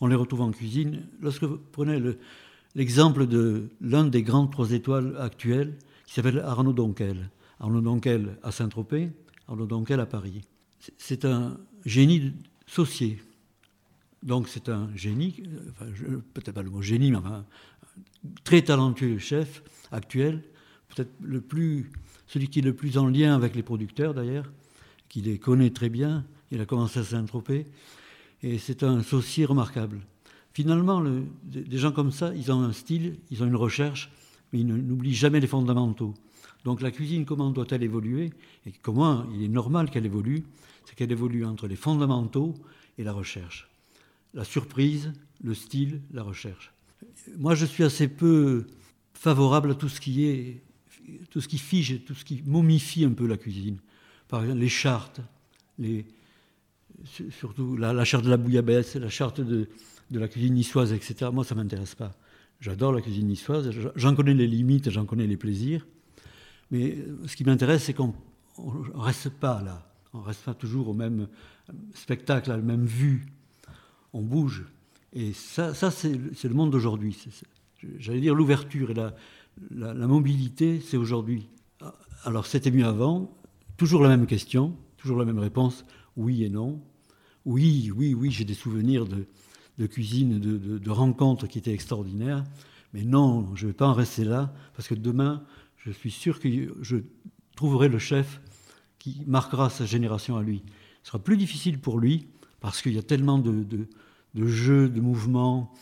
on 0.00 0.06
les 0.06 0.14
retrouve 0.14 0.42
en 0.42 0.50
cuisine. 0.50 1.02
Lorsque 1.20 1.44
vous 1.44 1.58
prenez 1.72 2.00
l'exemple 2.74 3.26
de 3.26 3.68
l'un 3.80 4.04
des 4.04 4.22
grands 4.22 4.46
trois 4.46 4.72
étoiles 4.72 5.16
actuels, 5.18 5.76
qui 6.06 6.14
s'appelle 6.14 6.38
Arnaud 6.40 6.72
Donquel. 6.72 7.30
Arnaud 7.60 7.80
Donquel 7.80 8.38
à 8.42 8.50
Saint-Tropez, 8.50 9.10
Arnaud 9.48 9.66
Donquel 9.66 10.00
à 10.00 10.06
Paris. 10.06 10.42
C'est 10.96 11.24
un 11.24 11.58
génie 11.84 12.32
saucier. 12.66 13.20
Donc 14.22 14.48
c'est 14.48 14.68
un 14.68 14.90
génie, 14.94 15.42
peut-être 16.34 16.52
pas 16.52 16.62
le 16.62 16.70
mot 16.70 16.82
génie, 16.82 17.10
mais 17.10 17.18
un 17.18 17.44
très 18.44 18.62
talentueux 18.62 19.18
chef 19.18 19.62
actuel, 19.92 20.44
peut-être 20.88 21.12
le 21.22 21.40
plus, 21.40 21.90
celui 22.26 22.48
qui 22.48 22.58
est 22.58 22.62
le 22.62 22.74
plus 22.74 22.98
en 22.98 23.06
lien 23.06 23.34
avec 23.34 23.54
les 23.54 23.62
producteurs 23.62 24.12
d'ailleurs, 24.12 24.52
qui 25.08 25.22
les 25.22 25.38
connaît 25.38 25.70
très 25.70 25.88
bien. 25.88 26.26
Il 26.50 26.60
a 26.60 26.66
commencé 26.66 26.98
à 26.98 27.04
Saint-Tropez, 27.04 27.66
et 28.42 28.58
c'est 28.58 28.82
un 28.82 29.02
saucier 29.02 29.46
remarquable. 29.46 30.00
Finalement, 30.52 31.02
des 31.44 31.78
gens 31.78 31.92
comme 31.92 32.10
ça, 32.10 32.34
ils 32.34 32.50
ont 32.52 32.60
un 32.60 32.72
style, 32.72 33.16
ils 33.30 33.42
ont 33.42 33.46
une 33.46 33.56
recherche, 33.56 34.10
mais 34.52 34.60
ils 34.60 34.66
n'oublient 34.66 35.14
jamais 35.14 35.40
les 35.40 35.46
fondamentaux. 35.46 36.12
Donc 36.64 36.82
la 36.82 36.90
cuisine, 36.90 37.24
comment 37.24 37.50
doit-elle 37.50 37.84
évoluer? 37.84 38.32
Et 38.66 38.72
comment 38.82 39.24
il 39.32 39.44
est 39.44 39.48
normal 39.48 39.88
qu'elle 39.88 40.04
évolue? 40.04 40.44
C'est 40.84 40.94
qu'elle 40.94 41.12
évolue 41.12 41.46
entre 41.46 41.68
les 41.68 41.76
fondamentaux 41.76 42.54
et 42.98 43.04
la 43.04 43.12
recherche 43.12 43.69
la 44.34 44.44
surprise, 44.44 45.12
le 45.42 45.54
style, 45.54 46.00
la 46.12 46.22
recherche. 46.22 46.72
Moi, 47.38 47.54
je 47.54 47.66
suis 47.66 47.84
assez 47.84 48.08
peu 48.08 48.66
favorable 49.14 49.72
à 49.72 49.74
tout 49.74 49.88
ce 49.88 50.00
qui 50.00 50.26
est, 50.26 50.62
tout 51.30 51.40
ce 51.40 51.48
qui 51.48 51.58
fige, 51.58 52.04
tout 52.04 52.14
ce 52.14 52.24
qui 52.24 52.42
momifie 52.44 53.04
un 53.04 53.12
peu 53.12 53.26
la 53.26 53.36
cuisine. 53.36 53.78
Par 54.28 54.42
exemple, 54.42 54.60
les 54.60 54.68
chartes, 54.68 55.20
les, 55.78 56.06
surtout 57.30 57.76
la, 57.76 58.04
charte 58.04 58.24
de 58.24 58.30
la 58.30 58.36
bouillabaisse, 58.36 58.96
la 58.96 59.08
charte 59.08 59.40
de, 59.40 59.68
la 60.10 60.28
cuisine 60.28 60.54
niçoise, 60.54 60.92
etc. 60.92 61.30
Moi, 61.32 61.44
ça 61.44 61.54
ne 61.54 61.62
m'intéresse 61.62 61.94
pas. 61.94 62.12
J'adore 62.60 62.92
la 62.92 63.00
cuisine 63.00 63.26
niçoise, 63.26 63.70
j'en 63.96 64.14
connais 64.14 64.34
les 64.34 64.46
limites, 64.46 64.90
j'en 64.90 65.06
connais 65.06 65.26
les 65.26 65.36
plaisirs. 65.36 65.86
Mais 66.70 66.98
ce 67.26 67.34
qui 67.34 67.44
m'intéresse, 67.44 67.84
c'est 67.84 67.94
qu'on 67.94 68.14
ne 68.58 69.00
reste 69.00 69.30
pas 69.30 69.62
là. 69.62 69.86
On 70.12 70.18
ne 70.18 70.24
reste 70.24 70.42
pas 70.42 70.54
toujours 70.54 70.88
au 70.88 70.94
même 70.94 71.28
spectacle, 71.94 72.50
à 72.50 72.56
la 72.56 72.62
même 72.62 72.84
vue. 72.84 73.26
On 74.12 74.22
bouge. 74.22 74.64
Et 75.12 75.32
ça, 75.32 75.74
c'est 75.74 76.12
le 76.12 76.54
monde 76.54 76.70
d'aujourd'hui. 76.70 77.16
J'allais 77.98 78.20
dire 78.20 78.34
l'ouverture 78.34 78.90
et 78.90 78.94
la 78.94 80.06
mobilité, 80.06 80.80
c'est 80.80 80.96
aujourd'hui. 80.96 81.48
Alors 82.24 82.46
c'était 82.46 82.70
mieux 82.70 82.86
avant. 82.86 83.30
Toujours 83.76 84.02
la 84.02 84.10
même 84.10 84.26
question, 84.26 84.76
toujours 84.98 85.18
la 85.18 85.24
même 85.24 85.38
réponse, 85.38 85.84
oui 86.16 86.44
et 86.44 86.50
non. 86.50 86.80
Oui, 87.46 87.90
oui, 87.96 88.12
oui, 88.12 88.30
j'ai 88.30 88.44
des 88.44 88.54
souvenirs 88.54 89.06
de, 89.06 89.86
cuisine, 89.86 90.38
de, 90.38 90.90
rencontres 90.90 91.46
qui 91.46 91.58
étaient 91.58 91.72
extraordinaires. 91.72 92.44
Mais 92.92 93.04
non, 93.04 93.54
je 93.54 93.64
ne 93.64 93.70
vais 93.70 93.76
pas 93.76 93.86
en 93.86 93.94
rester 93.94 94.24
là, 94.24 94.52
parce 94.76 94.86
que 94.86 94.94
demain, 94.94 95.42
je 95.78 95.90
suis 95.90 96.10
sûr 96.10 96.40
que 96.40 96.48
je 96.82 96.98
trouverai 97.56 97.88
le 97.88 97.98
chef 97.98 98.42
qui 98.98 99.22
marquera 99.26 99.70
sa 99.70 99.86
génération 99.86 100.36
à 100.36 100.42
lui. 100.42 100.62
Ce 101.02 101.08
sera 101.08 101.18
plus 101.18 101.38
difficile 101.38 101.78
pour 101.78 101.98
lui, 101.98 102.28
parce 102.60 102.82
qu'il 102.82 102.92
y 102.92 102.98
a 102.98 103.02
tellement 103.02 103.38
de, 103.38 103.78
jeux, 104.34 104.88
de 104.88 105.00
mouvements, 105.00 105.72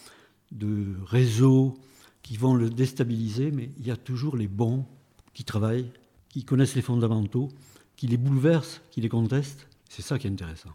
de 0.53 0.95
réseaux 1.05 1.79
qui 2.23 2.37
vont 2.37 2.55
le 2.55 2.71
déstabiliser, 2.71 3.51
mais 3.51 3.71
il 3.79 3.87
y 3.87 3.91
a 3.91 3.97
toujours 3.97 4.37
les 4.37 4.49
bons 4.49 4.87
qui 5.35 5.45
travaillent, 5.45 5.91
qui 6.29 6.45
connaissent 6.45 6.75
les 6.75 6.83
fondamentaux, 6.83 7.49
qui 7.97 8.07
les 8.07 8.17
bouleversent, 8.17 8.81
qui 8.91 9.01
les 9.01 9.09
contestent. 9.09 9.67
C'est 9.89 10.03
ça 10.03 10.19
qui 10.19 10.27
est 10.27 10.31
intéressant. 10.31 10.71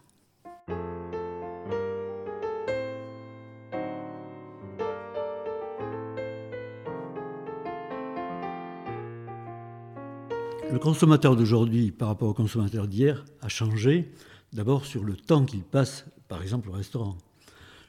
Le 10.71 10.79
consommateur 10.79 11.35
d'aujourd'hui 11.35 11.91
par 11.91 12.07
rapport 12.07 12.29
au 12.29 12.33
consommateur 12.33 12.87
d'hier 12.87 13.23
a 13.41 13.47
changé, 13.47 14.11
d'abord 14.53 14.85
sur 14.85 15.03
le 15.03 15.15
temps 15.15 15.45
qu'il 15.45 15.63
passe, 15.63 16.05
par 16.27 16.41
exemple, 16.41 16.69
au 16.69 16.73
restaurant. 16.73 17.17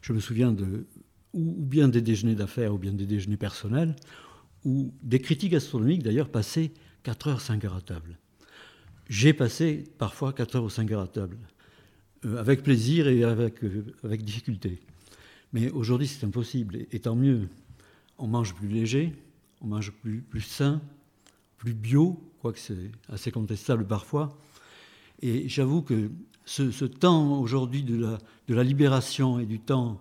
Je 0.03 0.12
me 0.12 0.20
souviens 0.20 0.53
de, 0.53 0.87
ou 1.33 1.55
bien 1.57 1.88
des 1.88 2.00
déjeuners 2.00 2.35
d'affaires, 2.35 2.74
ou 2.74 2.79
bien 2.79 2.92
des 2.92 3.07
déjeuners 3.07 3.37
personnels, 3.37 3.94
où 4.64 4.92
des 5.03 5.20
critiques 5.20 5.53
gastronomiques 5.53 6.03
d'ailleurs 6.03 6.29
passaient 6.29 6.72
4 7.03 7.29
heures, 7.29 7.40
5 7.40 7.64
heures 7.64 7.74
à 7.77 7.81
table. 7.81 8.18
J'ai 9.09 9.35
passé 9.35 9.85
parfois 9.98 10.33
4 10.33 10.57
heures 10.57 10.64
ou 10.64 10.70
5 10.70 10.90
heures 10.92 11.03
à 11.03 11.07
table. 11.07 11.37
Euh, 12.24 12.38
avec 12.38 12.62
plaisir 12.62 13.09
et 13.09 13.24
avec, 13.24 13.62
euh, 13.64 13.85
avec 14.03 14.24
difficulté. 14.24 14.81
Mais 15.53 15.70
aujourd'hui, 15.70 16.07
c'est 16.07 16.24
impossible. 16.24 16.87
Et, 16.90 17.00
tant 17.00 17.14
mieux. 17.14 17.48
On 18.18 18.27
mange 18.27 18.55
plus 18.55 18.68
léger, 18.68 19.12
on 19.61 19.66
mange 19.66 19.90
plus, 19.90 20.20
plus 20.20 20.40
sain, 20.40 20.81
plus 21.59 21.74
bio, 21.74 22.20
quoique 22.40 22.59
c'est 22.59 22.90
assez 23.09 23.31
contestable 23.31 23.87
parfois. 23.87 24.38
Et 25.20 25.48
j'avoue 25.48 25.83
que 25.83 26.11
ce, 26.45 26.85
temps 26.85 27.41
aujourd'hui 27.41 27.83
de 27.83 27.97
la, 27.97 28.19
de 28.49 28.61
libération 28.61 29.39
et 29.39 29.47
du 29.47 29.61
temps 29.61 30.01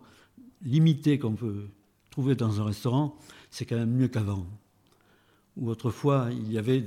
limité 0.63 1.19
qu'on 1.19 1.33
peut 1.33 1.67
trouver 2.11 2.35
dans 2.35 2.61
un 2.61 2.65
restaurant, 2.65 3.17
c'est 3.49 3.65
quand 3.65 3.77
même 3.77 3.91
mieux 3.91 4.07
qu'avant. 4.07 4.45
Où 5.57 5.69
autrefois, 5.69 6.29
il 6.31 6.51
y 6.51 6.57
avait 6.57 6.83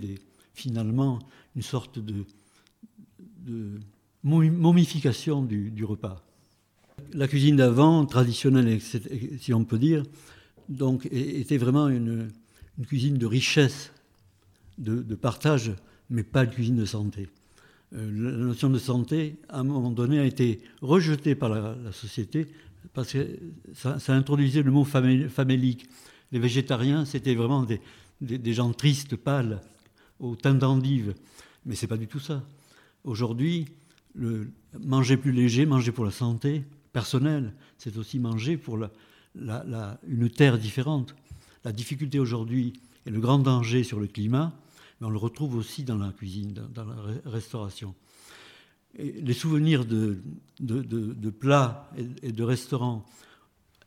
finalement 0.54 1.18
une 1.54 1.62
sorte 1.62 1.98
de, 1.98 2.24
de 3.46 3.80
momification 4.22 5.42
du, 5.42 5.84
repas. 5.84 6.22
La 7.12 7.28
cuisine 7.28 7.56
d'avant, 7.56 8.04
traditionnelle, 8.06 8.80
si 8.80 9.54
on 9.54 9.64
peut 9.64 9.78
dire, 9.78 10.02
donc, 10.68 11.06
était 11.12 11.58
vraiment 11.58 11.88
une, 11.88 12.30
cuisine 12.86 13.18
de 13.18 13.26
richesse, 13.26 13.92
de, 14.78 15.14
partage, 15.14 15.72
mais 16.10 16.22
pas 16.22 16.44
une 16.44 16.50
cuisine 16.50 16.76
de 16.76 16.84
santé. 16.84 17.28
Euh, 17.94 18.32
la 18.32 18.36
notion 18.36 18.68
de 18.68 18.78
santé, 18.78 19.36
à 19.48 19.60
un 19.60 19.64
moment 19.64 19.90
donné, 19.90 20.18
a 20.18 20.24
été 20.24 20.60
rejetée 20.82 21.34
par 21.34 21.48
la, 21.48 21.76
société 21.92 22.46
parce 22.94 23.12
que 23.12 23.38
ça, 23.74 23.98
introduisait 24.08 24.62
le 24.62 24.70
mot 24.70 24.84
famélique. 24.84 25.88
Les 26.32 26.38
végétariens, 26.38 27.04
c'était 27.04 27.34
vraiment 27.34 27.66
des, 28.20 28.52
gens 28.52 28.72
tristes, 28.72 29.16
pâles, 29.16 29.60
au 30.18 30.34
teint 30.34 30.54
d'endive. 30.54 31.14
Mais 31.64 31.74
c'est 31.74 31.86
pas 31.86 31.96
du 31.96 32.06
tout 32.06 32.20
ça. 32.20 32.42
Aujourd'hui, 33.04 33.66
manger 34.80 35.16
plus 35.16 35.32
léger, 35.32 35.66
manger 35.66 35.92
pour 35.92 36.04
la 36.04 36.10
santé 36.10 36.64
personnelle, 36.92 37.52
c'est 37.76 37.98
aussi 37.98 38.18
manger 38.18 38.56
pour 38.56 38.78
une 39.36 40.30
terre 40.30 40.58
différente. 40.58 41.14
La 41.64 41.72
difficulté 41.72 42.18
aujourd'hui 42.18 42.72
et 43.04 43.10
le 43.10 43.20
grand 43.20 43.38
danger 43.38 43.84
sur 43.84 44.00
le 44.00 44.06
climat, 44.06 44.52
mais 45.00 45.06
on 45.06 45.10
le 45.10 45.18
retrouve 45.18 45.56
aussi 45.56 45.84
dans 45.84 45.98
la 45.98 46.12
cuisine, 46.12 46.52
dans, 46.52 46.84
la 46.84 46.96
restauration. 47.24 47.94
les 48.98 49.32
souvenirs 49.32 49.84
de, 49.84 50.20
plats 51.30 51.90
et, 52.22 52.32
de 52.32 52.42
restaurants 52.42 53.04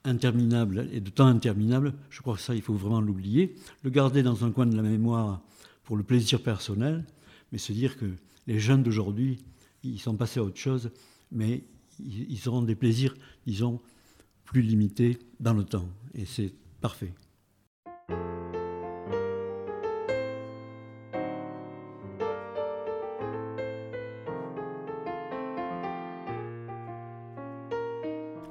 interminables 0.04 0.88
et 0.92 1.02
de 1.02 1.10
temps 1.10 1.28
interminables, 1.28 1.94
je 2.10 2.22
crois 2.22 2.36
que 2.36 2.42
ça, 2.42 2.56
il 2.56 2.62
faut 2.62 2.74
vraiment 2.74 3.02
l'oublier, 3.02 3.56
le 3.84 3.90
garder 3.90 4.24
dans 4.24 4.46
un 4.46 4.52
coin 4.52 4.66
de 4.66 4.76
la 4.76 4.84
mémoire 4.84 5.42
pour 5.84 5.98
le 5.98 6.04
plaisir 6.04 6.42
personnel, 6.42 7.06
mais 7.52 7.58
se 7.58 7.74
dire 7.74 7.98
que 7.98 8.06
les 8.48 8.60
jeunes 8.60 8.84
d'aujourd'hui 8.84 9.40
ils 9.84 10.00
sont 10.00 10.16
passés 10.16 10.40
à 10.40 10.44
autre 10.44 10.58
chose, 10.58 10.92
mais 11.32 11.64
ils 12.00 12.48
auront 12.48 12.62
des 12.62 12.76
plaisirs, 12.76 13.16
disons, 13.46 13.80
plus 14.46 14.62
limités 14.62 15.20
dans 15.40 15.54
le 15.54 15.64
temps. 15.64 15.90
Et 16.14 16.26
c'est 16.26 16.54
parfait. 16.82 17.14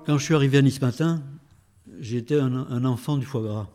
Quand 0.09 0.17
je 0.17 0.25
suis 0.25 0.35
arrivé 0.35 0.57
à 0.57 0.63
Nice 0.63 0.81
matin, 0.81 1.23
j'étais 2.01 2.41
un, 2.41 2.85
enfant 2.87 3.19
du 3.19 3.27
foie 3.27 3.43
gras. 3.43 3.69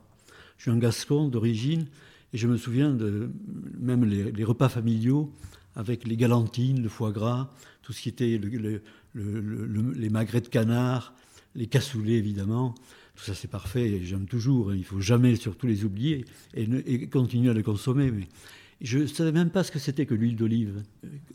Je 0.58 0.64
suis 0.64 0.72
un 0.72 0.80
gascon 0.80 1.28
d'origine 1.28 1.86
et 2.34 2.40
je 2.40 2.48
me 2.48 2.58
souviens 2.58 2.90
de 2.90 3.30
même 3.80 4.04
les 4.04 4.44
repas 4.44 4.68
familiaux 4.68 5.32
avec 5.76 6.08
les 6.08 6.18
galantines, 6.18 6.82
le 6.82 6.90
foie 6.90 7.12
gras, 7.12 7.52
tout 7.84 7.94
ce 7.94 8.02
qui 8.02 8.10
était 8.10 8.42
les 9.14 10.10
magrets 10.10 10.42
de 10.42 10.48
canard, 10.48 11.14
les 11.54 11.68
cassoulets 11.68 12.14
évidemment. 12.14 12.74
Tout 13.16 13.26
ça 13.26 13.36
c'est 13.36 13.48
parfait, 13.48 14.02
j'aime 14.04 14.26
toujours, 14.26 14.72
hein. 14.72 14.74
il 14.74 14.80
ne 14.80 14.86
faut 14.86 15.02
jamais 15.02 15.36
surtout 15.36 15.68
les 15.68 15.86
oublier 15.86 16.26
et, 16.56 17.08
continuer 17.10 17.52
à 17.52 17.54
les 17.54 17.62
consommer. 17.62 18.10
Mais 18.10 18.28
je 18.82 18.98
ne 18.98 19.06
savais 19.06 19.34
même 19.34 19.52
pas 19.52 19.64
ce 19.64 19.72
que 19.72 19.78
c'était 19.78 20.08
que 20.08 20.16
l'huile 20.16 20.36
d'olive. 20.36 20.82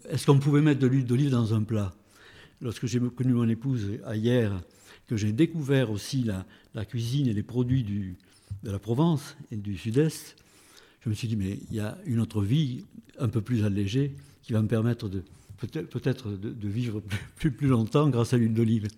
Est-ce 0.08 0.26
qu'on 0.26 0.40
pouvait 0.40 0.60
mettre 0.60 0.80
de 0.80 0.88
l'huile 0.88 1.06
d'olive 1.06 1.30
dans 1.30 1.54
un 1.54 1.62
plat? 1.62 1.94
Lorsque 2.60 2.86
j'ai 2.86 2.98
connu 2.98 3.34
mon 3.34 3.48
épouse 3.48 3.86
hier, 4.12 4.60
que 5.08 5.16
j'ai 5.16 5.32
découvert 5.32 5.90
aussi 5.90 6.22
la, 6.74 6.84
cuisine 6.84 7.26
et 7.26 7.32
les 7.32 7.42
produits 7.42 7.82
de 8.62 8.70
la 8.70 8.78
Provence 8.78 9.36
et 9.50 9.56
du 9.56 9.76
Sud-Est, 9.76 10.36
je 11.00 11.08
me 11.08 11.14
suis 11.14 11.26
dit, 11.26 11.36
mais 11.36 11.58
il 11.70 11.76
y 11.76 11.80
a 11.80 11.98
une 12.04 12.20
autre 12.20 12.42
vie 12.42 12.84
un 13.18 13.28
peu 13.28 13.40
plus 13.40 13.64
allégée 13.64 14.14
qui 14.42 14.52
va 14.52 14.62
me 14.62 14.68
permettre 14.68 15.08
de 15.08 15.24
peut-être 15.56 16.30
de, 16.30 16.68
vivre 16.68 17.02
plus, 17.36 17.50
plus 17.50 17.66
longtemps 17.66 18.08
grâce 18.10 18.32
à 18.32 18.36
l'huile 18.36 18.54
d'olive. 18.54 18.88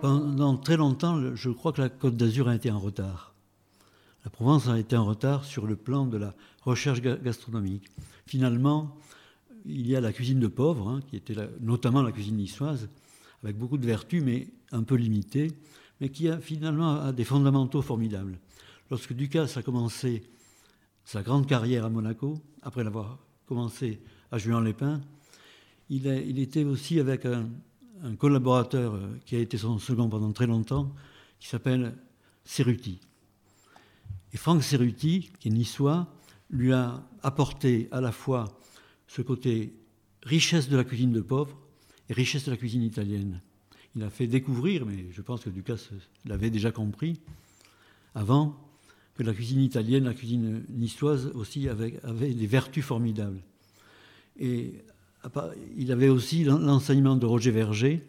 Pendant 0.00 0.56
très 0.56 0.78
longtemps, 0.78 1.34
je 1.34 1.50
crois 1.50 1.72
que 1.72 1.82
la 1.82 1.90
Côte 1.90 2.16
d'Azur 2.16 2.48
a 2.48 2.54
été 2.54 2.70
en 2.70 2.78
retard. 2.78 3.29
La 4.24 4.30
Provence 4.30 4.68
a 4.68 4.78
été 4.78 4.96
en 4.96 5.06
retard 5.06 5.44
sur 5.44 5.66
le 5.66 5.76
plan 5.76 6.06
de 6.06 6.18
la 6.18 6.34
recherche 6.62 7.00
gastronomique. 7.00 7.88
Finalement, 8.26 8.96
il 9.64 9.86
y 9.86 9.96
a 9.96 10.00
la 10.00 10.12
cuisine 10.12 10.40
de 10.40 10.46
pauvres, 10.46 10.88
hein, 10.88 11.00
qui 11.08 11.16
était 11.16 11.34
notamment 11.60 12.02
la 12.02 12.12
cuisine 12.12 12.36
niçoise, 12.36 12.88
avec 13.42 13.56
beaucoup 13.56 13.78
de 13.78 13.86
vertus, 13.86 14.22
mais 14.22 14.48
un 14.72 14.82
peu 14.82 14.94
limitées, 14.94 15.52
mais 16.00 16.10
qui 16.10 16.28
a 16.28 16.38
finalement 16.38 17.12
des 17.12 17.24
fondamentaux 17.24 17.82
formidables. 17.82 18.38
Lorsque 18.90 19.12
Ducasse 19.12 19.56
a 19.56 19.62
commencé 19.62 20.22
sa 21.04 21.22
grande 21.22 21.46
carrière 21.46 21.84
à 21.84 21.90
Monaco, 21.90 22.38
après 22.62 22.84
l'avoir 22.84 23.18
commencé 23.46 24.00
à 24.30 24.38
Juan-les-Pins, 24.38 25.00
il, 25.88 26.38
était 26.38 26.64
aussi 26.64 27.00
avec 27.00 27.26
un, 27.26 27.48
collaborateur 28.16 28.94
euh, 28.94 29.08
qui 29.26 29.34
a 29.34 29.40
été 29.40 29.58
son 29.58 29.78
second 29.78 30.08
pendant 30.08 30.32
très 30.32 30.46
longtemps, 30.46 30.94
qui 31.40 31.48
s'appelle 31.48 31.94
Cerruti. 32.44 33.00
Et 34.32 34.36
Franck 34.36 34.62
Cerruti, 34.62 35.30
qui 35.38 35.48
est 35.48 35.52
niçois, 35.52 36.12
lui 36.50 36.72
a 36.72 37.02
apporté 37.22 37.88
à 37.90 38.00
la 38.00 38.12
fois 38.12 38.58
ce 39.06 39.22
côté 39.22 39.74
richesse 40.22 40.68
de 40.68 40.76
la 40.76 40.84
cuisine 40.84 41.12
de 41.12 41.20
pauvre 41.20 41.58
et 42.08 42.12
richesse 42.12 42.44
de 42.44 42.50
la 42.50 42.56
cuisine 42.56 42.82
italienne. 42.82 43.40
Il 43.96 44.02
a 44.02 44.10
fait 44.10 44.26
découvrir, 44.26 44.86
mais 44.86 45.06
je 45.12 45.22
pense 45.22 45.42
que 45.42 45.50
Ducasse 45.50 45.90
l'avait 46.24 46.50
déjà 46.50 46.70
compris, 46.70 47.20
avant 48.14 48.56
que 49.14 49.22
la 49.22 49.34
cuisine 49.34 49.60
italienne, 49.60 50.04
la 50.04 50.14
cuisine 50.14 50.64
niçoise 50.68 51.26
aussi 51.34 51.68
avait, 51.68 51.98
avait 52.04 52.32
des 52.32 52.46
vertus 52.46 52.84
formidables. 52.84 53.40
Et 54.38 54.74
il 55.76 55.92
avait 55.92 56.08
aussi 56.08 56.44
l'enseignement 56.44 57.16
de 57.16 57.26
Roger 57.26 57.50
Verger, 57.50 58.02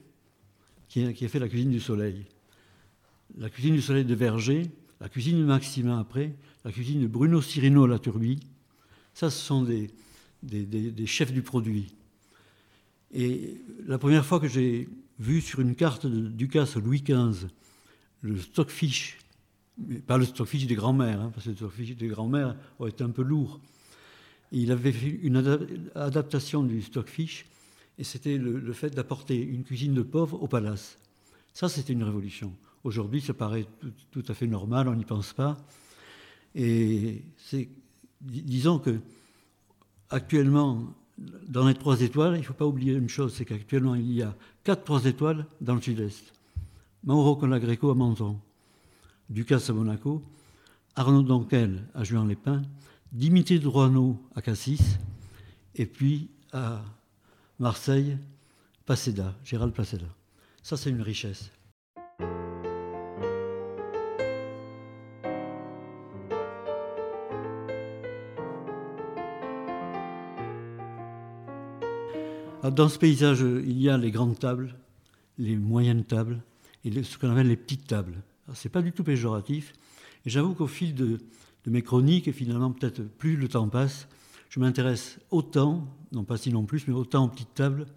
qui 0.88 1.04
a, 1.04 1.30
fait 1.30 1.40
la 1.40 1.48
cuisine 1.48 1.72
du 1.72 1.80
soleil. 1.80 2.26
La 3.38 3.50
cuisine 3.50 3.76
du 3.76 3.82
soleil 3.82 4.06
de 4.06 4.14
Verger, 4.14 4.70
la 5.02 5.10
cuisine 5.10 5.40
de 5.40 5.46
Maximin 5.46 6.00
après, 6.00 6.36
la 6.64 6.72
cuisine 6.72 7.02
de 7.02 7.08
Bruno 7.08 7.42
Cirino 7.42 7.88
La 7.88 7.98
Turbie, 7.98 8.40
ça 9.16 9.32
ce 9.32 9.44
sont 9.44 9.64
des, 9.64 9.90
chefs 11.08 11.34
du 11.34 11.42
produit. 11.42 11.94
Et 13.12 13.58
la 13.86 13.98
première 13.98 14.24
fois 14.24 14.40
que 14.40 14.48
j'ai 14.48 14.88
vu 15.20 15.42
sur 15.42 15.60
une 15.60 15.76
carte 15.76 16.06
de 16.06 16.28
Ducasse 16.30 16.78
Louis 16.78 17.02
XV 17.02 17.48
le 18.22 18.40
stockfish, 18.40 19.18
pas 20.06 20.20
le 20.20 20.26
stockfish 20.26 20.68
des 20.68 20.76
grands-mères, 20.76 21.20
hein, 21.20 21.32
parce 21.34 21.46
que 21.46 21.50
le 21.50 21.56
stockfish 21.56 21.96
des 21.96 22.08
grands-mères 22.08 22.56
aurait 22.78 22.92
été 22.92 23.04
un 23.04 23.10
peu 23.10 23.24
lourd, 23.24 23.60
il 24.52 24.72
avait 24.72 24.92
fait 24.92 25.20
une 25.24 25.38
adaptation 25.96 26.64
du 26.64 26.84
stockfish, 26.84 27.48
et 27.98 28.04
c'était 28.04 28.38
le, 28.38 28.74
fait 28.74 28.92
d'apporter 28.92 29.42
une 29.42 29.64
cuisine 29.64 29.96
de 29.96 30.04
pauvres 30.04 30.42
au 30.42 30.48
palace. 30.48 31.00
Ça, 31.54 31.70
c'était 31.70 31.94
une 31.94 32.04
révolution. 32.04 32.54
Aujourd'hui, 32.84 33.22
ça 33.22 33.34
paraît 33.34 33.68
tout, 34.12 34.24
à 34.28 34.34
fait 34.34 34.48
normal, 34.48 34.88
on 34.88 34.96
n'y 34.96 35.06
pense 35.06 35.34
pas. 35.34 35.58
Et 36.56 37.24
disons 38.22 38.80
que 38.80 39.00
actuellement, 40.10 40.84
dans 41.48 41.68
les 41.68 41.76
trois 41.76 42.02
étoiles, 42.02 42.36
il 42.36 42.40
ne 42.40 42.46
faut 42.46 42.54
pas 42.54 42.66
oublier 42.66 42.94
une 42.94 43.10
chose, 43.10 43.34
c'est 43.36 43.46
qu'actuellement, 43.46 43.96
il 43.96 44.12
y 44.12 44.24
a 44.24 44.36
quatre 44.64 44.84
trois 44.84 45.06
étoiles 45.06 45.46
dans 45.62 45.76
le 45.76 45.82
sud-est. 45.82 46.34
Mauro 47.04 47.36
Colagreco 47.36 47.92
à 47.92 47.96
Menton, 47.96 48.40
Ducasse 49.30 49.70
à 49.70 49.74
Monaco, 49.74 50.24
Arnaud 50.96 51.24
Donquel 51.24 51.84
à 51.94 52.04
Juan-les-Pins, 52.04 52.64
Dimitri 53.12 53.60
Droineau 53.60 54.22
à 54.36 54.42
Cassis, 54.42 54.98
et 55.76 55.86
puis 55.86 56.30
à 56.52 56.82
Marseille, 57.60 58.18
Paceda, 58.86 59.36
Gérald 59.44 59.74
Paceda. 59.74 60.08
Ça, 60.64 60.78
c'est 60.78 60.90
une 60.90 61.02
richesse. 61.02 61.52
Dans 72.70 72.90
ce 72.90 73.00
paysage, 73.00 73.42
il 73.42 73.82
y 73.82 73.90
a 73.90 73.98
les 73.98 74.12
grandes 74.12 74.38
tables, 74.38 74.76
les 75.40 75.56
moyennes 75.56 76.04
tables 76.04 76.44
et 76.86 77.02
ce 77.02 77.18
qu'on 77.18 77.32
appelle 77.32 77.48
les 77.48 77.58
petites 77.58 77.88
tables. 77.88 78.22
Ce 78.54 78.68
n'est 78.68 78.72
pas 78.72 78.84
du 78.84 78.92
tout 78.92 79.04
péjoratif. 79.04 79.74
J'avoue 80.28 80.54
qu'au 80.54 80.68
fil 80.68 80.94
de, 80.94 81.18
mes 81.66 81.82
chroniques, 81.82 82.28
et 82.28 82.32
finalement 82.32 82.72
peut-être 82.72 83.02
plus 83.02 83.36
le 83.36 83.48
temps 83.48 83.68
passe, 83.68 84.08
je 84.50 84.60
m'intéresse 84.60 85.18
autant, 85.32 85.88
non 86.12 86.24
pas 86.24 86.38
si 86.38 86.52
non 86.52 86.66
plus, 86.66 86.88
mais 86.88 86.94
autant 86.94 87.26
aux 87.26 87.30
petites 87.30 87.54
tables 87.56 87.88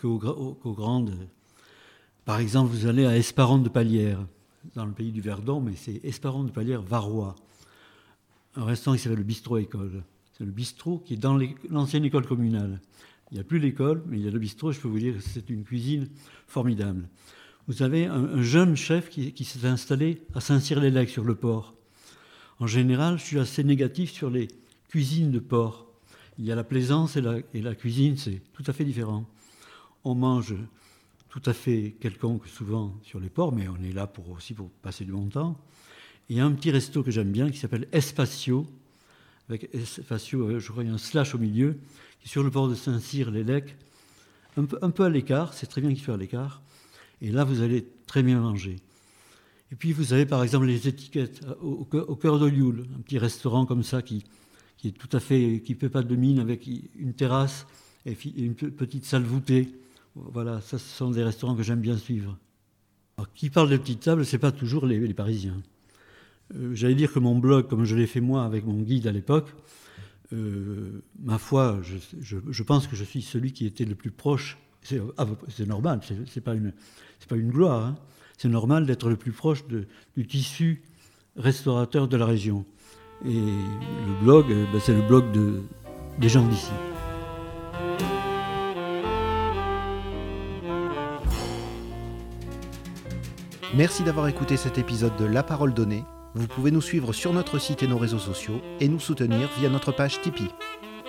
qu'aux, 0.00 0.18
grandes. 0.64 1.14
Par 2.24 2.40
exemple, 2.40 2.72
vous 2.72 2.86
allez 2.86 3.06
à 3.06 3.16
Esparon 3.16 3.58
de 3.58 3.68
Palière, 3.68 4.26
dans 4.74 4.86
le 4.86 4.92
pays 4.92 5.12
du 5.12 5.20
Verdon, 5.20 5.60
mais 5.60 5.76
c'est 5.76 6.04
Esparon 6.04 6.42
de 6.42 6.50
Palière 6.50 6.82
Varois, 6.82 7.36
un 8.56 8.64
restaurant 8.64 8.96
qui 8.96 9.02
s'appelle 9.02 9.18
le 9.18 9.24
Bistrot 9.24 9.58
École. 9.58 10.02
C'est 10.36 10.44
le 10.44 10.52
bistrot 10.52 10.98
qui 11.04 11.14
est 11.14 11.18
dans 11.18 11.38
l'ancienne 11.68 12.04
école 12.06 12.26
communale. 12.26 12.80
Il 13.30 13.34
n'y 13.34 13.40
a 13.40 13.44
plus 13.44 13.58
l'école, 13.58 14.02
mais 14.06 14.18
il 14.18 14.24
y 14.24 14.28
a 14.28 14.30
le 14.30 14.38
bistrot. 14.38 14.72
Je 14.72 14.80
peux 14.80 14.88
vous 14.88 14.98
dire 14.98 15.14
que 15.14 15.20
c'est 15.20 15.48
une 15.50 15.64
cuisine 15.64 16.08
formidable. 16.46 17.08
Vous 17.68 17.82
avez 17.82 18.06
un, 18.06 18.42
jeune 18.42 18.74
chef 18.74 19.08
qui, 19.08 19.44
s'est 19.44 19.66
installé 19.66 20.22
à 20.34 20.40
Saint-Cyr-les-Lecs 20.40 21.10
sur 21.10 21.22
le 21.22 21.36
port. 21.36 21.74
En 22.58 22.66
général, 22.66 23.18
je 23.18 23.24
suis 23.24 23.38
assez 23.38 23.62
négatif 23.62 24.10
sur 24.10 24.30
les 24.30 24.48
cuisines 24.88 25.30
de 25.30 25.38
porc. 25.38 25.86
Il 26.38 26.44
y 26.44 26.50
a 26.50 26.56
la 26.56 26.64
plaisance 26.64 27.16
et 27.16 27.20
la, 27.20 27.74
cuisine, 27.74 28.16
c'est 28.16 28.42
tout 28.52 28.64
à 28.66 28.72
fait 28.72 28.84
différent. 28.84 29.24
On 30.02 30.16
mange 30.16 30.56
tout 31.28 31.42
à 31.46 31.52
fait 31.52 31.94
quelconque 32.00 32.48
souvent 32.48 32.98
sur 33.04 33.20
les 33.20 33.28
porcs, 33.28 33.52
mais 33.52 33.68
on 33.68 33.80
est 33.84 33.92
là 33.92 34.10
aussi 34.34 34.52
pour 34.52 34.70
passer 34.82 35.04
du 35.04 35.12
bon 35.12 35.28
temps. 35.28 35.56
il 36.28 36.36
y 36.36 36.40
a 36.40 36.44
un 36.44 36.52
petit 36.52 36.72
resto 36.72 37.04
que 37.04 37.12
j'aime 37.12 37.30
bien 37.30 37.50
qui 37.50 37.58
s'appelle 37.58 37.86
Espacio, 37.92 38.66
avec 39.48 39.72
Espacio, 39.74 40.42
euh, 40.42 40.58
je 40.58 40.70
crois, 40.70 40.82
il 40.82 40.88
y 40.88 40.90
a 40.90 40.94
un 40.94 40.98
slash 40.98 41.34
au 41.34 41.38
milieu, 41.38 41.76
sur 42.24 42.42
le 42.42 42.50
port 42.50 42.68
de 42.68 42.74
Saint-Cyr-les-Lecs, 42.74 43.76
un 44.56 44.64
peu, 44.64 44.78
un 44.82 44.90
peu 44.90 45.04
à 45.04 45.08
l'écart, 45.08 45.54
c'est 45.54 45.66
très 45.66 45.80
bien 45.80 45.90
qu'il 45.90 46.02
soit 46.02 46.14
à 46.14 46.18
l'écart. 46.18 46.62
Et 47.22 47.30
là, 47.30 47.44
vous 47.44 47.62
allez 47.62 47.86
très 48.06 48.22
bien 48.22 48.40
manger. 48.40 48.76
Et 49.72 49.76
puis 49.76 49.92
vous 49.92 50.12
avez 50.12 50.26
par 50.26 50.42
exemple 50.42 50.66
les 50.66 50.88
étiquettes 50.88 51.42
euh, 51.46 51.54
au, 51.60 52.16
cœur 52.16 52.38
de 52.38 52.46
Lioul, 52.46 52.86
un 52.96 53.00
petit 53.02 53.18
restaurant 53.18 53.66
comme 53.66 53.82
ça 53.82 54.02
qui, 54.02 54.24
est 54.84 54.90
tout 54.90 55.14
à 55.16 55.20
fait, 55.20 55.62
qui 55.64 55.76
ne 55.80 55.88
pas 55.88 56.02
de 56.02 56.16
mine 56.16 56.40
avec 56.40 56.66
une 56.66 57.14
terrasse 57.14 57.66
et 58.06 58.16
une 58.36 58.54
petite 58.54 59.04
salle 59.04 59.22
voûtée. 59.22 59.68
Voilà, 60.16 60.60
ça 60.60 60.78
ce 60.78 60.96
sont 60.96 61.10
des 61.10 61.22
restaurants 61.22 61.54
que 61.54 61.62
j'aime 61.62 61.80
bien 61.80 61.96
suivre. 61.96 62.36
Qui 63.34 63.50
parle 63.50 63.68
de 63.68 63.76
petites 63.76 64.00
tables, 64.00 64.24
ce 64.24 64.34
n'est 64.34 64.40
pas 64.40 64.50
toujours 64.50 64.86
les, 64.86 65.14
Parisiens. 65.14 65.62
Euh, 66.56 66.74
j'allais 66.74 66.94
dire 66.94 67.12
que 67.12 67.18
mon 67.18 67.38
blog, 67.38 67.68
comme 67.68 67.84
je 67.84 67.94
l'ai 67.94 68.06
fait 68.06 68.20
moi 68.20 68.44
avec 68.44 68.64
mon 68.64 68.80
guide 68.80 69.06
à 69.06 69.12
l'époque, 69.12 69.48
euh, 70.32 71.02
ma 71.18 71.38
foi, 71.38 71.80
je, 71.82 72.62
pense 72.62 72.86
que 72.86 72.96
je 72.96 73.04
suis 73.04 73.22
celui 73.22 73.52
qui 73.52 73.66
était 73.66 73.84
le 73.84 73.94
plus 73.94 74.10
proche. 74.10 74.58
C'est 74.82 75.00
ah, 75.18 75.26
normal, 75.66 76.00
c'est 76.26 76.40
pas, 76.40 76.54
pas 77.28 77.36
une 77.36 77.50
gloire. 77.50 77.84
Hein 77.84 77.98
c'est 78.40 78.48
normal 78.48 78.86
d'être 78.86 79.10
le 79.10 79.16
plus 79.16 79.32
proche 79.32 79.64
du 79.66 80.26
tissu 80.26 80.82
restaurateur 81.36 82.08
de 82.08 82.16
la 82.16 82.24
région. 82.24 82.64
Et 83.26 83.34
le 83.34 84.24
blog, 84.24 84.50
euh, 84.50 84.64
ben, 84.72 84.80
c'est 84.80 84.94
le 84.94 85.02
blog 85.02 85.26
des 86.18 86.28
gens 86.30 86.46
d'ici. 86.46 86.70
Merci 93.76 94.04
d'avoir 94.04 94.26
écouté 94.26 94.56
cet 94.56 94.78
épisode 94.78 95.14
de 95.18 95.26
La 95.26 95.42
Parole 95.42 95.74
Donnée. 95.74 96.04
Vous 96.34 96.46
pouvez 96.46 96.70
nous 96.70 96.80
suivre 96.80 97.12
sur 97.12 97.32
notre 97.32 97.58
site 97.58 97.82
et 97.82 97.88
nos 97.88 97.98
réseaux 97.98 98.18
sociaux 98.18 98.60
et 98.78 98.86
nous 98.86 99.00
soutenir 99.00 99.50
via 99.58 99.68
notre 99.68 99.90
page 99.90 100.20
Tipeee. 100.20 100.50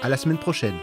À 0.02 0.10
la 0.10 0.18
semaine 0.18 0.40
prochaine. 0.40 0.78